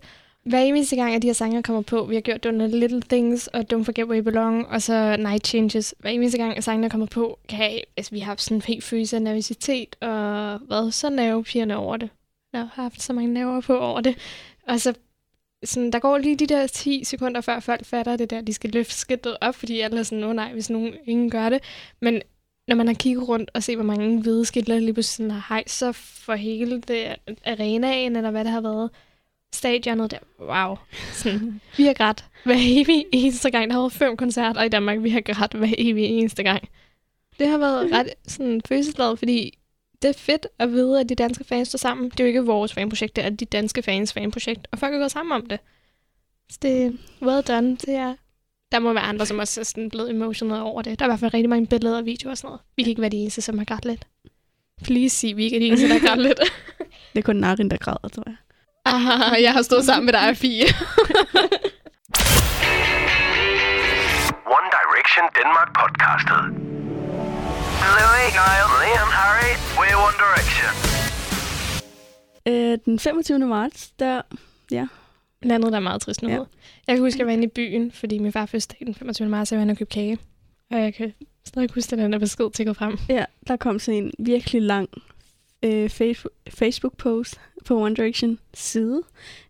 Hver 0.49 0.59
eneste 0.59 0.97
gang, 0.97 1.15
at 1.15 1.23
de 1.23 1.27
her 1.27 1.33
sanger 1.33 1.63
kommer 1.63 1.83
på, 1.83 2.05
vi 2.05 2.15
har 2.15 2.21
gjort 2.21 2.43
det 2.43 2.49
under 2.49 2.67
Little 2.67 3.03
Things 3.03 3.47
og 3.47 3.65
Don't 3.73 3.83
Forget 3.83 4.07
Where 4.07 4.19
You 4.19 4.25
Belong, 4.25 4.67
og 4.67 4.83
så 4.83 5.17
Night 5.17 5.47
Changes. 5.47 5.95
Hver 5.99 6.11
eneste 6.11 6.39
gang, 6.39 6.57
at 6.57 6.65
sangene 6.65 6.91
kommer 6.91 7.07
på, 7.07 7.39
kan 7.49 7.59
jeg, 7.73 7.83
altså, 7.97 8.13
vi 8.13 8.19
har 8.19 8.27
haft 8.27 8.43
sådan 8.43 8.57
en 8.57 8.63
helt 8.63 8.85
følelse 8.85 9.17
af 9.17 9.23
nervøsitet, 9.23 9.97
og 10.01 10.59
hvad, 10.59 10.91
så 10.91 11.11
nervepigerne 11.11 11.77
over 11.77 11.97
det. 11.97 12.11
Jeg 12.53 12.61
har 12.61 12.83
haft 12.83 13.03
så 13.03 13.13
mange 13.13 13.33
nerver 13.33 13.61
på 13.61 13.79
over 13.79 14.01
det. 14.01 14.17
Og 14.69 14.81
så 14.81 14.95
sådan, 15.65 15.91
der 15.93 15.99
går 15.99 16.19
lige 16.19 16.37
de 16.37 16.47
der 16.47 16.67
10 16.67 17.05
sekunder, 17.05 17.41
før 17.41 17.61
folk 17.61 17.85
fatter 17.85 18.17
det 18.17 18.31
der, 18.31 18.41
de 18.41 18.53
skal 18.53 18.71
løfte 18.71 18.95
skidtet 18.95 19.37
op, 19.41 19.55
fordi 19.55 19.81
alle 19.81 19.99
er 19.99 20.03
sådan, 20.03 20.25
åh 20.25 20.31
oh, 20.31 20.37
nej, 20.37 20.53
hvis 20.53 20.71
nogen 20.71 20.95
ingen 21.07 21.31
gør 21.31 21.49
det. 21.49 21.63
Men 22.01 22.23
når 22.69 22.77
man 22.77 22.87
har 22.87 22.95
kigget 22.95 23.29
rundt 23.29 23.51
og 23.55 23.63
set, 23.63 23.77
hvor 23.77 23.85
mange 23.85 24.23
hvide 24.23 24.45
skilter 24.45 24.79
lige 24.79 24.93
pludselig 24.93 25.15
sådan 25.15 25.31
har 25.31 25.55
hejst 25.55 25.79
sig 25.79 25.95
for 25.95 26.35
hele 26.35 26.81
det 26.81 27.17
arenaen, 27.47 28.17
eller 28.17 28.31
hvad 28.31 28.45
det 28.45 28.53
har 28.53 28.61
været, 28.61 28.91
stadionet 29.55 30.11
der, 30.11 30.19
wow. 30.41 30.77
Sådan, 31.13 31.61
vi 31.77 31.85
har 31.85 31.93
grædt 31.93 32.25
hver 32.45 32.57
evig 32.59 33.05
eneste 33.13 33.51
gang. 33.51 33.71
Der 33.71 33.75
har 33.75 33.81
været 33.81 33.93
fem 33.93 34.17
koncerter 34.17 34.63
i 34.63 34.69
Danmark, 34.69 35.03
vi 35.03 35.11
har 35.11 35.21
grædt 35.21 35.53
hver 35.53 35.75
evig 35.79 36.05
eneste 36.05 36.43
gang. 36.43 36.69
Det 37.39 37.49
har 37.49 37.59
været 37.59 37.93
ret 37.93 38.09
sådan, 38.27 38.61
følelsesladet, 38.69 39.19
fordi 39.19 39.59
det 40.03 40.09
er 40.09 40.13
fedt 40.13 40.47
at 40.59 40.73
vide, 40.73 41.01
at 41.01 41.09
de 41.09 41.15
danske 41.15 41.45
fans 41.45 41.69
står 41.69 41.77
sammen. 41.77 42.11
Det 42.11 42.21
er 42.21 42.25
jo 42.25 42.29
ikke 42.29 42.45
vores 42.45 42.75
fanprojekt, 42.75 43.17
det 43.17 43.25
er 43.25 43.31
de 43.31 43.45
danske 43.45 43.83
fans 43.83 44.13
fanprojekt, 44.13 44.69
og 44.73 44.79
folk 44.79 44.95
er 44.95 44.99
gået 44.99 45.11
sammen 45.11 45.33
om 45.33 45.47
det. 45.47 45.61
Så 46.51 46.59
det 46.63 46.87
er 46.87 46.91
well 47.23 47.43
done 47.43 47.77
til 47.77 47.93
jer. 47.93 48.15
Der 48.73 48.79
må 48.79 48.93
være 48.93 49.03
andre, 49.03 49.27
som 49.27 49.39
også 49.39 49.61
er 49.61 49.65
sådan 49.65 49.91
blevet 49.91 50.11
emotional 50.11 50.63
over 50.63 50.83
det. 50.83 50.99
Der 50.99 51.05
er 51.05 51.09
i 51.09 51.11
hvert 51.11 51.21
fald 51.21 51.35
rigtig 51.35 51.51
mange 51.51 51.67
billeder 51.67 51.99
og 51.99 52.05
videoer 52.05 52.31
og 52.31 52.39
sådan 52.39 52.49
noget. 52.49 52.61
Vi 52.77 52.83
kan 52.83 52.91
ikke 52.91 53.01
være 53.01 53.11
de 53.11 53.17
eneste, 53.17 53.41
som 53.41 53.59
har 53.59 53.65
grædt 53.65 53.85
lidt. 53.85 54.07
Please 54.83 55.17
sig, 55.17 55.37
vi 55.37 55.45
ikke 55.45 55.57
er 55.57 55.61
de 55.61 55.67
eneste, 55.67 55.89
der 55.89 55.99
har 55.99 56.07
grædt 56.07 56.23
lidt. 56.23 56.41
Det 57.13 57.19
er 57.19 57.23
kun 57.23 57.37
Narin, 57.37 57.71
der 57.71 57.77
græder, 57.77 58.09
tror 58.09 58.23
jeg. 58.27 58.37
Ah, 58.93 59.43
jeg 59.43 59.53
har 59.53 59.63
stået 59.63 59.85
sammen 59.85 60.07
med 60.07 60.13
dig, 60.13 60.37
Fie. 60.37 60.65
One 64.57 64.69
Direction 64.77 65.25
Denmark 65.39 65.71
podcastet. 65.81 66.43
Louis, 67.97 68.31
Niall, 68.39 68.71
Liam, 68.83 69.11
Harry, 69.21 69.53
we're 69.79 69.99
One 70.07 70.17
Direction. 70.25 70.71
Øh, 72.49 72.79
den 72.85 72.99
25. 72.99 73.39
marts, 73.39 73.91
der... 73.99 74.23
Ja. 74.71 74.87
Landet 75.43 75.73
der 75.73 75.79
er 75.79 75.83
meget 75.83 76.01
trist 76.03 76.23
nu. 76.23 76.29
Ja. 76.29 76.35
Jeg 76.87 76.97
kan 76.97 76.99
huske, 76.99 77.17
at 77.17 77.19
jeg 77.19 77.27
var 77.27 77.33
inde 77.33 77.45
i 77.45 77.51
byen, 77.55 77.93
fordi 77.93 78.19
min 78.19 78.33
far 78.33 78.47
fødselsdag 78.47 78.79
den 78.87 78.95
25. 78.95 79.29
marts, 79.29 79.53
jeg 79.53 79.59
var 79.59 79.63
inde 79.63 79.73
og 79.73 79.79
købe 79.79 79.91
kage. 79.91 80.19
Og 80.71 80.81
jeg 80.81 80.95
kan 80.95 81.13
stadig 81.47 81.69
huske, 81.75 81.93
at 81.93 81.99
den 81.99 82.13
der 82.13 82.19
besked 82.19 82.51
tækket 82.55 82.77
frem. 82.77 82.99
Ja, 83.09 83.25
der 83.49 83.57
kom 83.57 83.79
sådan 83.79 84.05
en 84.05 84.13
virkelig 84.19 84.63
lang 84.63 84.89
øh, 85.65 85.91
Facebook-post 86.49 87.41
på 87.65 87.81
One 87.83 87.95
Direction 87.97 88.39
side, 88.55 89.03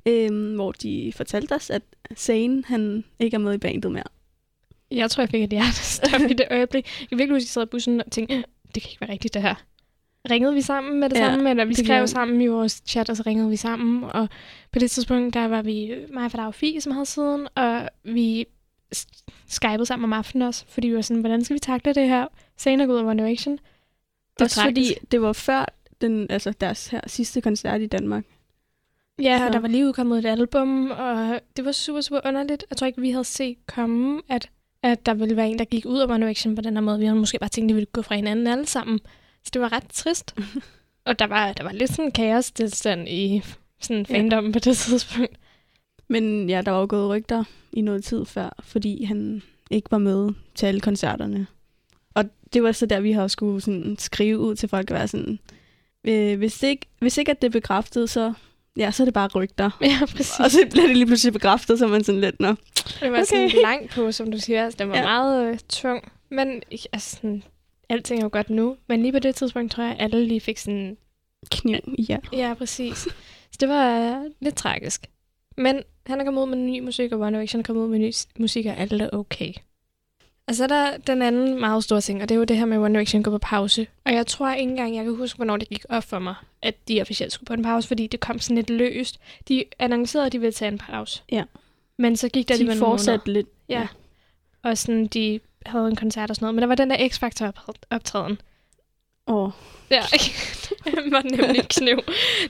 øh, 0.07 0.55
hvor 0.55 0.73
de 0.73 1.13
fortalte 1.17 1.53
os, 1.55 1.71
at 1.71 1.83
Zayn, 2.17 2.63
han 2.65 3.05
ikke 3.19 3.35
er 3.35 3.39
med 3.39 3.55
i 3.55 3.59
bandet 3.59 3.93
mere. 3.93 4.05
Jeg 4.91 5.11
tror, 5.11 5.23
jeg 5.23 5.31
fik 5.31 5.43
et 5.43 5.51
hjertestop 5.51 6.21
i 6.31 6.35
det 6.35 6.47
øjeblik. 6.51 6.87
Jeg 7.01 7.09
kan 7.09 7.19
virkelig 7.19 7.35
huske, 7.37 7.43
at 7.45 7.47
jeg 7.47 7.49
sad 7.49 7.63
i 7.63 7.67
bussen 7.67 8.01
og 8.01 8.13
tænkte, 8.13 8.45
det 8.75 8.83
kan 8.83 8.91
ikke 8.91 9.01
være 9.01 9.11
rigtigt, 9.11 9.35
det 9.35 9.43
her. 9.43 9.55
Ringede 10.31 10.55
vi 10.55 10.61
sammen 10.61 11.01
med 11.01 11.11
det 11.11 11.17
Ja, 11.17 11.31
samme, 11.31 11.51
eller 11.51 11.65
vi 11.65 11.75
skrev 11.75 12.03
vi. 12.03 12.07
sammen 12.07 12.41
i 12.41 12.47
vores 12.47 12.83
chat, 12.87 13.11
og 13.11 13.17
så 13.17 13.23
ringede 13.27 13.51
vi 13.51 13.57
sammen. 13.57 14.05
Og 14.05 14.29
på 14.73 14.79
det 14.79 14.91
tidspunkt, 14.91 15.35
der 15.35 15.49
var 15.49 15.63
vi 15.63 15.95
mig 16.13 16.31
for 16.31 16.39
og 16.43 16.55
Fie, 16.55 16.81
som 16.81 16.93
havde 16.93 17.07
siden, 17.07 17.49
og 17.55 17.89
vi 18.05 18.47
skypede 19.49 19.87
sammen 19.87 20.05
om 20.05 20.13
aftenen 20.13 20.49
også, 20.49 20.65
fordi 20.69 20.89
vi 20.89 20.95
var 20.95 21.01
sådan, 21.03 21.21
hvordan 21.21 21.45
skal 21.45 21.55
vi 21.55 21.59
takle 21.59 21.95
det 21.95 22.09
her? 22.09 22.27
Senere 22.57 22.87
gå 22.87 22.93
ud 22.93 22.99
af 22.99 23.05
One 23.05 23.23
Direction. 23.23 23.59
Det 24.39 24.45
Også 24.45 24.63
fordi 24.63 24.95
det 25.11 25.23
var 25.23 25.33
før 25.33 25.65
den, 26.01 26.27
altså 26.31 26.51
deres 26.61 26.89
her 26.89 27.01
sidste 27.07 27.41
koncert 27.41 27.81
i 27.81 27.87
Danmark. 27.87 28.25
Ja, 29.23 29.39
Så- 29.39 29.47
og 29.47 29.53
der 29.53 29.59
var 29.59 29.69
lige 29.69 29.87
udkommet 29.87 30.19
et 30.19 30.27
album, 30.27 30.91
og 30.91 31.41
det 31.57 31.65
var 31.65 31.73
super, 31.73 32.01
super 32.01 32.21
underligt. 32.25 32.65
Jeg 32.71 32.77
tror 32.77 32.87
ikke, 32.87 33.01
vi 33.01 33.11
havde 33.11 33.25
set 33.25 33.57
komme, 33.67 34.21
at, 34.29 34.51
at 34.83 35.07
der 35.07 35.15
ville 35.15 35.37
være 35.37 35.49
en, 35.49 35.59
der 35.59 35.65
gik 35.65 35.85
ud 35.87 35.99
af 35.99 36.07
One 36.07 36.25
Direction 36.27 36.55
på 36.55 36.63
den 36.63 36.75
her 36.75 36.81
måde. 36.81 36.99
Vi 36.99 37.05
havde 37.05 37.19
måske 37.19 37.39
bare 37.39 37.49
tænkt, 37.51 37.71
at 37.71 37.75
vi 37.75 37.75
ville 37.75 37.91
gå 37.93 38.03
fra 38.03 38.15
hinanden 38.15 38.47
alle 38.47 38.67
sammen. 38.67 39.01
Så 39.45 39.51
det 39.53 39.63
var 39.63 39.73
ret 39.73 39.89
trist. 39.93 40.35
og 41.07 41.19
der 41.19 41.27
var, 41.27 41.53
der 41.53 41.65
var 41.65 41.73
lidt 41.73 41.91
sådan 41.91 42.05
en 42.05 42.13
kaos-tilstand 42.13 43.09
i 43.09 43.43
sådan 43.81 44.07
Ja. 44.11 44.15
fandom 44.19 44.53
på 44.53 44.59
det 44.59 44.77
tidspunkt. 44.77 45.37
Men 46.09 46.51
ja, 46.51 46.63
der 46.63 46.71
var 46.73 46.81
jo 46.81 46.87
gået 46.91 47.09
rygter 47.09 47.45
i 47.73 47.81
noget 47.81 48.05
tid 48.05 48.25
før, 48.25 48.57
fordi 48.63 49.05
han 49.05 49.43
ikke 49.71 49.91
var 49.91 49.99
med 49.99 50.31
til 50.55 50.67
alle 50.67 50.81
koncerterne. 50.81 51.47
Og 52.15 52.25
det 52.53 52.63
var 52.63 52.73
så 52.73 52.87
der, 52.87 53.01
vi 53.01 53.13
har 53.13 53.29
skulle 53.29 53.61
sådan 53.61 53.97
skrive 53.99 54.39
ud 54.39 54.55
til 54.55 54.69
folk 54.69 54.91
og 54.91 54.95
være 54.97 55.09
sådan, 55.09 55.39
øh, 56.07 56.39
hvis, 56.39 56.63
ikke, 56.63 56.87
hvis 57.01 57.19
ikke 57.19 57.31
at 57.31 57.43
det 57.43 57.49
er 57.49 57.53
bekræftet, 57.53 58.11
så, 58.11 58.33
ja, 58.77 58.91
så 58.91 59.03
er 59.03 59.05
det 59.05 59.15
bare 59.15 59.29
rygter. 59.35 59.71
Ja, 59.81 59.99
præcis. 60.17 60.41
Og 60.41 60.51
så 60.51 60.59
bliver 60.71 60.87
det 60.87 60.97
lige 60.97 61.07
pludselig 61.07 61.33
bekræftet, 61.33 61.79
så 61.79 61.85
er 61.85 61.89
man 61.89 62.05
sådan 62.05 62.21
lidt, 62.21 62.41
nå. 62.41 62.49
det 62.49 62.57
var 63.03 63.09
okay. 63.09 63.25
sådan 63.25 63.51
langt 63.63 63.91
på, 63.93 64.13
som 64.13 64.33
du 64.33 64.39
siger. 64.39 64.65
Altså, 64.65 64.77
den 64.79 64.89
var 64.89 64.97
Ja. 64.97 65.03
meget 65.03 65.47
øh, 65.53 65.59
tung. 65.69 66.13
Men 66.31 66.63
altså, 66.93 67.17
sådan, 67.17 67.43
alting 67.89 68.21
er 68.21 68.25
jo 68.25 68.31
godt 68.33 68.51
nu. 68.51 68.77
Men 68.89 69.03
lige 69.03 69.13
på 69.13 69.19
det 69.19 69.35
tidspunkt, 69.35 69.73
tror 69.73 69.85
jeg, 69.85 69.93
at 69.99 70.05
alle 70.05 70.27
lige 70.27 70.41
fik 70.41 70.59
sådan 70.59 70.97
Kniv, 71.51 71.79
ja. 72.09 72.17
Ja, 72.33 72.55
præcis. 72.55 72.97
Så 73.53 73.57
det 73.61 73.69
var 73.69 74.01
øh, 74.21 74.31
lidt 74.41 74.57
tragisk. 74.57 75.07
Men 75.57 75.83
han 76.07 76.21
er 76.21 76.25
kommet 76.25 76.43
ud 76.43 76.47
med 76.49 76.57
ny 76.57 76.81
musik, 76.81 77.13
og 77.13 77.21
One 77.21 77.37
Direction 77.37 77.61
er 77.61 77.65
kommet 77.65 77.83
ud 77.83 77.89
med 77.89 77.99
ny 77.99 78.13
musik, 78.39 78.67
og 78.67 78.77
alt 78.77 78.93
er 78.93 79.11
okay. 79.13 79.53
Og 80.49 80.55
så 80.55 80.65
er 80.65 80.69
der 80.69 80.97
den 80.97 81.23
anden 81.23 81.61
meget 81.61 81.85
store 81.85 82.01
ting, 82.01 82.23
og 82.23 82.29
det 82.29 82.35
er 82.35 82.39
jo 82.39 82.45
det 82.45 82.57
her 82.57 82.65
med, 82.65 82.77
at 82.77 82.81
One 82.83 82.95
Direction 82.95 83.23
går 83.23 83.31
på 83.31 83.39
pause. 83.39 83.87
Og 84.05 84.13
jeg 84.13 84.27
tror 84.27 84.53
ikke 84.53 84.71
engang, 84.71 84.97
jeg 84.97 85.05
kan 85.05 85.15
huske, 85.17 85.37
hvornår 85.37 85.57
det 85.57 85.69
gik 85.69 85.85
op 85.89 86.05
for 86.05 86.19
mig, 86.19 86.35
at 86.63 86.75
de 86.89 87.01
officielt 87.01 87.33
skulle 87.33 87.47
på 87.47 87.53
en 87.55 87.63
pause, 87.63 87.89
fordi 87.89 88.07
det 88.07 88.21
kom 88.21 88.39
sådan 88.39 88.57
lidt 88.57 88.71
løst. 88.71 89.19
De 89.49 89.65
annoncerede, 89.79 90.27
at 90.27 90.33
de 90.33 90.39
ville 90.41 90.53
tage 90.53 90.73
en 90.73 90.79
pause. 90.79 91.23
Ja. 91.33 91.45
Men 91.99 92.17
så 92.17 92.29
gik 92.29 92.49
der 92.49 92.55
De 92.55 92.57
alligevel 92.57 92.77
nogle 92.79 92.91
måneder. 92.91 92.97
fortsatte 92.99 93.33
lidt. 93.33 93.47
Ja. 93.69 93.87
Og 94.63 94.79
sådan, 94.79 95.07
de 95.07 95.41
havde 95.67 95.89
en 95.89 95.97
koncert 95.97 96.31
og 96.31 96.37
sådan 96.37 96.45
noget. 96.45 96.55
Men 96.55 96.63
der 96.63 96.69
var 96.69 96.75
den 96.75 96.91
der 96.91 97.09
X-Factor-optræden. 97.09 98.41
Åh, 99.27 99.51
Ja, 99.91 100.03
den 100.85 101.13
var 101.13 101.23
nemlig 101.23 101.69
kniv. 101.69 101.99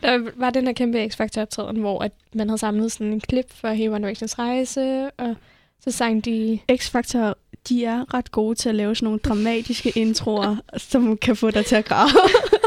Der 0.03 0.31
var 0.37 0.51
den 0.51 0.67
her 0.67 0.73
kæmpe 0.73 1.05
X-Factor 1.05 1.41
optræden, 1.41 1.77
hvor 1.77 2.03
at 2.03 2.13
man 2.33 2.49
havde 2.49 2.59
samlet 2.59 2.93
sådan 2.93 3.13
en 3.13 3.21
klip 3.21 3.53
for 3.53 3.69
hele 3.69 3.95
One 3.95 4.03
Directions 4.07 4.39
rejse, 4.39 5.11
og 5.11 5.37
så 5.81 5.91
sang 5.91 6.25
de... 6.25 6.59
X-Factor, 6.73 7.35
de 7.69 7.85
er 7.85 8.15
ret 8.15 8.31
gode 8.31 8.55
til 8.55 8.69
at 8.69 8.75
lave 8.75 8.95
sådan 8.95 9.07
nogle 9.07 9.19
dramatiske 9.19 9.93
introer, 10.05 10.57
som 10.77 11.17
kan 11.17 11.37
få 11.37 11.51
dig 11.51 11.67
til 11.67 11.77
at 11.77 11.85
græde. 11.85 12.11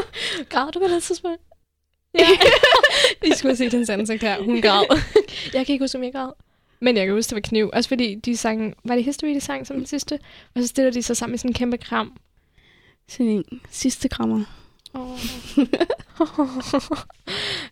Græd 0.50 0.72
du 0.72 0.78
på 0.78 0.86
det 0.88 1.02
tidspunkt? 1.02 1.42
Ja. 2.18 2.26
I 3.30 3.32
skulle 3.34 3.56
set 3.56 3.72
hendes 3.72 3.90
ansigt 3.90 4.22
her. 4.22 4.42
Hun 4.42 4.62
græd. 4.62 4.84
jeg 5.54 5.66
kan 5.66 5.72
ikke 5.72 5.82
huske, 5.84 5.98
om 5.98 6.04
jeg 6.04 6.12
græd. 6.12 6.32
Men 6.80 6.96
jeg 6.96 7.06
kan 7.06 7.14
huske, 7.14 7.30
det 7.30 7.34
var 7.34 7.40
kniv. 7.40 7.70
Også 7.72 7.88
fordi 7.88 8.14
de 8.14 8.36
sang... 8.36 8.74
Var 8.84 8.94
det 8.94 9.04
History, 9.04 9.28
de 9.28 9.40
sang 9.40 9.66
som 9.66 9.76
den 9.76 9.86
sidste? 9.86 10.18
Og 10.54 10.62
så 10.62 10.66
stiller 10.68 10.90
de 10.90 11.02
sig 11.02 11.16
sammen 11.16 11.34
i 11.34 11.38
sådan 11.38 11.50
en 11.50 11.54
kæmpe 11.54 11.76
kram. 11.76 12.16
Sådan 13.08 13.26
en 13.26 13.44
sidste 13.70 14.08
krammer. 14.08 14.44
Oh. 14.94 15.18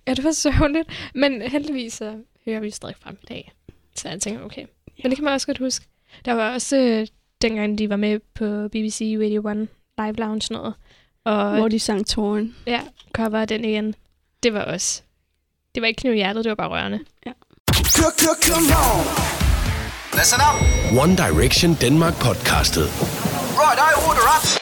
ja, 0.06 0.14
det 0.14 0.24
var 0.24 0.32
sørgeligt. 0.32 0.88
Men 1.14 1.42
heldigvis 1.42 1.92
så 1.92 2.14
hører 2.44 2.60
vi 2.60 2.70
stadig 2.70 2.96
frem 3.00 3.18
i 3.22 3.26
dag. 3.26 3.52
Så 3.96 4.08
jeg 4.08 4.20
tænker, 4.20 4.44
okay. 4.44 4.66
Men 5.02 5.10
det 5.10 5.16
kan 5.16 5.24
man 5.24 5.34
også 5.34 5.46
godt 5.46 5.58
huske. 5.58 5.86
Der 6.24 6.32
var 6.32 6.54
også 6.54 6.76
øh, 6.76 7.06
dengang, 7.42 7.78
de 7.78 7.90
var 7.90 7.96
med 7.96 8.20
på 8.34 8.68
BBC 8.68 9.16
Radio 9.22 9.48
1 9.48 9.68
Live 9.98 10.12
Lounge 10.12 10.46
noget. 10.54 10.74
Og 11.24 11.56
Hvor 11.58 11.68
de 11.68 11.78
sang 11.80 12.06
Torn. 12.06 12.54
ja, 12.66 12.80
cover 13.12 13.44
den 13.44 13.64
igen. 13.64 13.94
Det 14.42 14.52
var 14.54 14.62
også... 14.64 15.02
Det 15.74 15.80
var 15.80 15.86
ikke 15.86 16.00
kniv 16.00 16.12
hjertet, 16.14 16.44
det 16.44 16.50
var 16.50 16.54
bare 16.54 16.68
rørende. 16.68 16.98
Come 18.48 18.74
on. 18.92 19.04
Listen 20.18 20.40
up. 20.48 20.56
One 21.04 21.16
Direction 21.16 21.74
Denmark 21.80 22.14
podcastet. 22.14 22.84
Right, 22.84 23.78
I 23.78 23.92
order 24.08 24.26
up. 24.36 24.59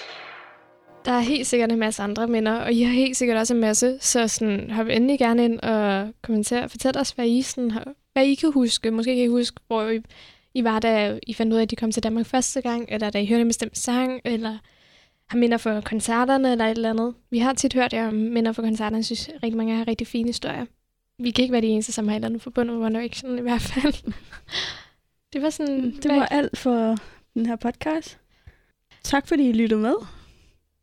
Der 1.09 1.15
er 1.15 1.21
helt 1.21 1.47
sikkert 1.47 1.73
en 1.73 1.79
masse 1.79 2.03
andre 2.03 2.27
minder, 2.27 2.53
og 2.53 2.73
I 2.73 2.83
har 2.83 2.93
helt 2.93 3.17
sikkert 3.17 3.37
også 3.37 3.55
en 3.55 3.61
masse, 3.61 3.99
så 4.00 4.29
sådan, 4.29 4.71
hop 4.71 4.87
endelig 4.87 5.19
gerne 5.19 5.45
ind 5.45 5.61
og 5.61 6.12
kommenter. 6.23 6.69
Fortæl 6.69 6.99
os, 6.99 7.11
hvad 7.11 7.27
I, 7.27 7.43
sådan, 7.43 7.73
hvad 8.12 8.25
I 8.25 8.35
kan 8.35 8.53
huske. 8.53 8.91
Måske 8.91 9.15
kan 9.15 9.25
I 9.25 9.27
huske, 9.27 9.61
hvor 9.67 9.88
I, 9.88 10.00
I 10.55 10.65
var, 10.65 10.79
da 10.79 11.19
I 11.27 11.35
fandt 11.35 11.53
ud 11.53 11.59
af, 11.59 11.62
at 11.62 11.71
de 11.71 11.77
kom 11.77 11.93
til 11.93 12.03
Danmark 12.03 12.27
første 12.27 12.61
gang, 12.61 12.87
eller 12.88 13.11
da 13.11 13.21
I 13.21 13.27
hørte 13.27 13.41
en 13.41 13.49
bestemt 13.49 13.79
sang, 13.79 14.21
eller 14.25 14.59
har 15.29 15.38
minder 15.38 15.57
for 15.57 15.81
koncerterne, 15.81 16.53
eller 16.53 16.65
et 16.65 16.71
eller 16.71 16.91
andet. 16.91 17.15
Vi 17.31 17.38
har 17.38 17.53
tit 17.53 17.75
hørt 17.75 17.93
jer 17.93 18.09
om 18.09 18.15
minder 18.15 18.53
for 18.53 18.62
koncerterne. 18.62 19.03
Synes, 19.03 19.31
rigtig 19.43 19.57
mange 19.57 19.77
har 19.77 19.88
rigtig 19.88 20.07
fine 20.07 20.29
historier. 20.29 20.67
Vi 21.19 21.31
kan 21.31 21.43
ikke 21.43 21.53
være 21.53 21.62
de 21.62 21.67
eneste, 21.67 21.93
som 21.93 22.09
har 22.09 22.15
et 22.15 22.17
eller 22.17 22.29
andet 22.29 22.43
forbundet 22.43 22.77
med 22.77 22.87
One 22.87 22.99
Direction, 22.99 23.38
i 23.38 23.43
hvert 23.43 23.62
fald. 23.62 24.12
det 25.33 25.43
var 25.43 25.50
sådan... 25.50 25.97
Det 26.03 26.11
var 26.11 26.27
alt 26.27 26.59
for 26.59 26.97
den 27.35 27.47
her 27.47 27.57
podcast. 27.57 28.19
Tak 29.05 29.27
fordi 29.27 29.49
I 29.49 29.53
lyttede 29.53 29.81
med. 29.81 30.17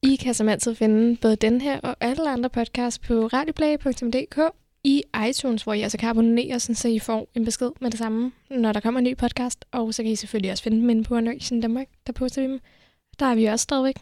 I 0.05 0.15
kan 0.15 0.33
som 0.33 0.50
altid 0.50 0.75
finde 0.75 1.17
både 1.21 1.35
den 1.35 1.62
her 1.62 1.79
og 1.79 1.95
alle 2.00 2.29
andre 2.29 2.50
podcasts 2.50 3.00
på 3.00 3.27
radioplay.dk 3.27 4.39
i 4.83 5.03
iTunes, 5.29 5.63
hvor 5.63 5.74
I 5.74 5.81
altså 5.81 5.97
kan 5.97 6.09
abonnere, 6.09 6.59
sådan, 6.59 6.75
så 6.75 6.88
I 6.88 7.00
får 7.00 7.27
en 7.35 7.45
besked 7.45 7.71
med 7.81 7.91
det 7.91 8.00
samme, 8.00 8.31
når 8.50 8.71
der 8.71 8.79
kommer 8.79 8.97
en 8.97 9.03
ny 9.03 9.17
podcast. 9.17 9.65
Og 9.71 9.93
så 9.93 10.03
kan 10.03 10.12
I 10.12 10.15
selvfølgelig 10.15 10.51
også 10.51 10.63
finde 10.63 10.77
dem 10.77 10.89
inde 10.89 11.03
på 11.03 11.19
Nation 11.19 11.62
Danmark, 11.62 11.88
der 12.07 12.13
poster 12.13 12.41
vi 12.41 12.47
dem. 12.47 12.59
Der 13.19 13.25
er 13.25 13.35
vi 13.35 13.45
også 13.45 13.63
stadigvæk. 13.63 13.95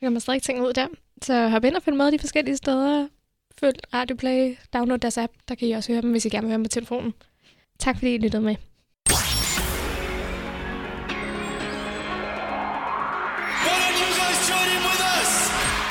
Der 0.00 0.06
kommer 0.06 0.20
stadig 0.20 0.42
ting 0.42 0.62
ud 0.62 0.72
der. 0.72 0.86
Så 1.22 1.48
hop 1.48 1.64
ind 1.64 1.76
og 1.76 1.82
følg 1.82 1.96
med 1.96 2.12
de 2.12 2.18
forskellige 2.18 2.56
steder. 2.56 3.08
Følg 3.60 3.76
Radioplay, 3.94 4.56
download 4.74 4.98
deres 4.98 5.18
app, 5.18 5.32
der 5.48 5.54
kan 5.54 5.68
I 5.68 5.72
også 5.72 5.92
høre 5.92 6.02
dem, 6.02 6.10
hvis 6.10 6.24
I 6.24 6.28
gerne 6.28 6.42
vil 6.42 6.48
høre 6.48 6.58
dem 6.58 6.64
på 6.64 6.68
telefonen. 6.68 7.14
Tak 7.78 7.96
fordi 7.96 8.14
I 8.14 8.18
lyttede 8.18 8.42
med. 8.42 8.56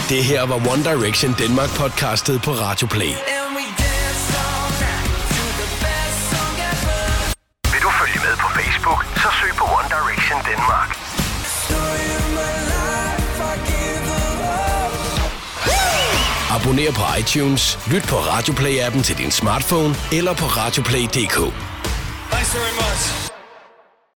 Det 0.09 0.23
her 0.23 0.45
var 0.45 0.55
One 0.55 0.83
Direction 0.83 1.35
Denmark 1.37 1.69
podcastet 1.69 2.41
på 2.41 2.51
Radio 2.51 2.87
Play. 2.87 3.13
Vil 7.73 7.81
du 7.81 7.89
følge 8.01 8.19
med 8.27 8.35
på 8.43 8.47
Facebook, 8.57 9.05
så 9.15 9.29
søg 9.39 9.51
på 9.57 9.63
One 9.63 9.89
Direction 9.95 10.39
Danmark. 10.49 10.89
Abonner 16.51 16.91
på 16.91 17.19
iTunes, 17.19 17.79
lyt 17.91 18.03
på 18.03 18.15
Radio 18.15 18.53
Play-appen 18.53 19.03
til 19.03 19.17
din 19.17 19.31
smartphone 19.31 19.95
eller 20.11 20.33
på 20.33 20.45
radioplay.dk. 20.45 21.37
Thanks 22.31 22.55
very 22.55 22.73
much. 22.81 23.26